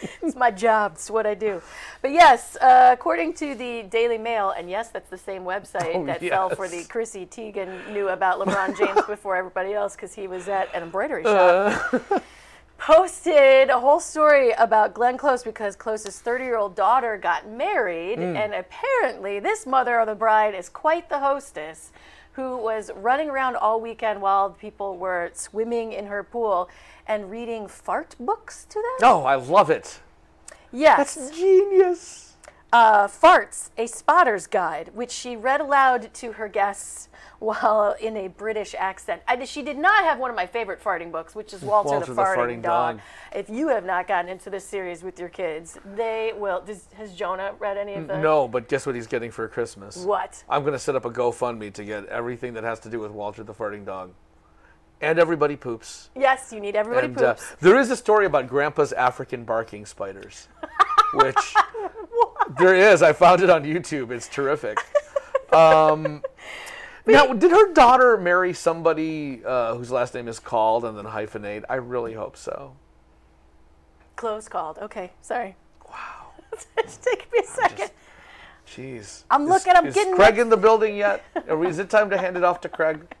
[0.22, 0.92] it's my job.
[0.94, 1.60] It's what I do.
[2.00, 6.06] But yes, uh, according to the Daily Mail, and yes, that's the same website Oh,
[6.06, 6.86] that fell for the yes.
[6.86, 11.24] Chrissy Teigen knew about LeBron James before everybody else because he was at an embroidery
[11.24, 11.92] shop.
[11.92, 12.20] Uh.
[12.80, 18.18] Posted a whole story about Glenn Close because Close's 30 year old daughter got married,
[18.18, 18.34] Mm.
[18.42, 21.92] and apparently, this mother of the bride is quite the hostess
[22.32, 26.70] who was running around all weekend while people were swimming in her pool
[27.06, 28.92] and reading fart books to them.
[29.02, 30.00] "No, I love it."
[30.72, 31.14] Yes.
[31.16, 32.32] That's genius.
[32.72, 37.09] Uh, Farts, a spotter's guide, which she read aloud to her guests
[37.40, 39.22] while in a British accent.
[39.26, 42.06] I, she did not have one of my favorite farting books, which is Walter, Walter
[42.06, 42.96] the, the farting, Farting dog.
[42.96, 43.06] Dog.
[43.34, 46.60] If you have not gotten into this series with your kids, they will.
[46.60, 48.22] Does, has Jonah read any of them?
[48.22, 49.96] No, but guess what he's getting for Christmas?
[49.96, 50.44] What?
[50.48, 53.10] I'm going to set up a GoFundMe to get everything that has to do with
[53.10, 54.12] Walter the farting dog.
[55.00, 56.10] And everybody poops.
[56.14, 57.56] Yes, you need everybody and uh, poops.
[57.60, 60.48] there is a story about Grandpa's African barking spiders,
[61.14, 61.54] which
[62.58, 63.00] there is.
[63.00, 64.10] I found it on YouTube.
[64.10, 64.76] It's terrific.
[65.54, 66.22] Um,
[67.06, 71.64] now, did her daughter marry somebody uh, whose last name is called and then hyphenate?
[71.68, 72.76] I really hope so.
[74.16, 74.78] Close called.
[74.78, 75.56] Okay, sorry.
[75.88, 76.32] Wow.
[76.82, 77.90] Just take me a second.
[78.66, 79.24] Jeez.
[79.30, 81.24] I'm Is- looking, I'm is getting Craig in the building yet?
[81.48, 83.00] Is it time to hand it off to Craig?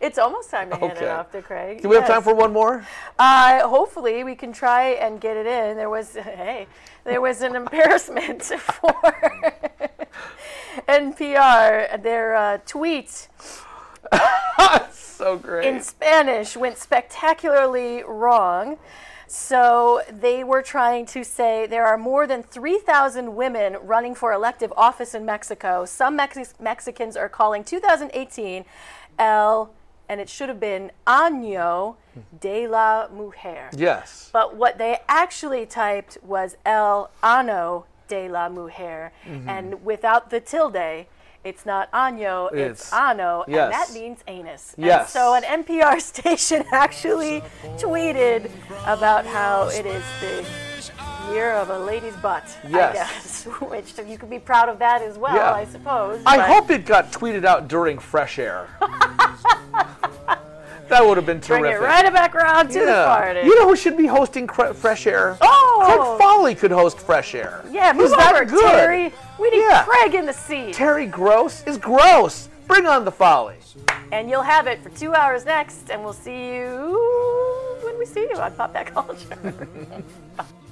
[0.00, 1.82] It's almost time to hand it off to Craig.
[1.82, 2.86] Do we have time for one more?
[3.18, 5.76] Uh, hopefully, we can try and get it in.
[5.76, 6.68] There was, hey,
[7.02, 8.94] there was an embarrassment for
[10.88, 12.02] NPR.
[12.02, 13.28] Their uh, tweet
[14.92, 15.66] so great.
[15.66, 18.78] in Spanish went spectacularly wrong.
[19.26, 24.72] So they were trying to say there are more than 3,000 women running for elective
[24.76, 25.84] office in Mexico.
[25.86, 28.64] Some Mex- Mexicans are calling 2018
[29.18, 29.72] El,
[30.08, 31.96] and it should have been Año
[32.38, 33.70] de la Mujer.
[33.74, 34.30] Yes.
[34.32, 39.10] But what they actually typed was El Ano de la Mujer.
[39.26, 39.48] Mhm.
[39.48, 41.06] And without the tilde,
[41.42, 43.64] it's not año, it's, It's- ano, yes.
[43.64, 44.74] and that means anus.
[44.76, 45.10] And Yes.
[45.12, 47.42] so an NPR station actually
[47.84, 48.50] tweeted
[48.86, 50.34] about how it is the
[51.32, 52.90] year of a lady's butt, Yes.
[52.90, 53.44] I guess.
[53.72, 55.52] Which you could be proud of that as well, Yeah.
[55.52, 56.22] I suppose.
[56.24, 58.68] I hope it got tweeted out during fresh air.
[60.88, 61.62] that would have been terrific.
[61.62, 63.44] Bring it right back around to the farting.
[63.44, 65.36] You know who should be hosting Cre- Fresh Air?
[65.40, 65.82] Oh!
[65.86, 67.64] Craig Foley could host Fresh Air.
[67.70, 68.70] Yeah, move He's that over, good.
[68.70, 69.12] Terry.
[69.38, 69.84] We need Yeah.
[69.84, 70.74] Craig in the seat.
[70.74, 72.48] Terry Gross is gross.
[72.66, 73.56] Bring on the Foley.
[74.12, 78.20] And you'll have it for two hours next, and we'll see you when we see
[78.30, 79.66] you on Pop That Culture.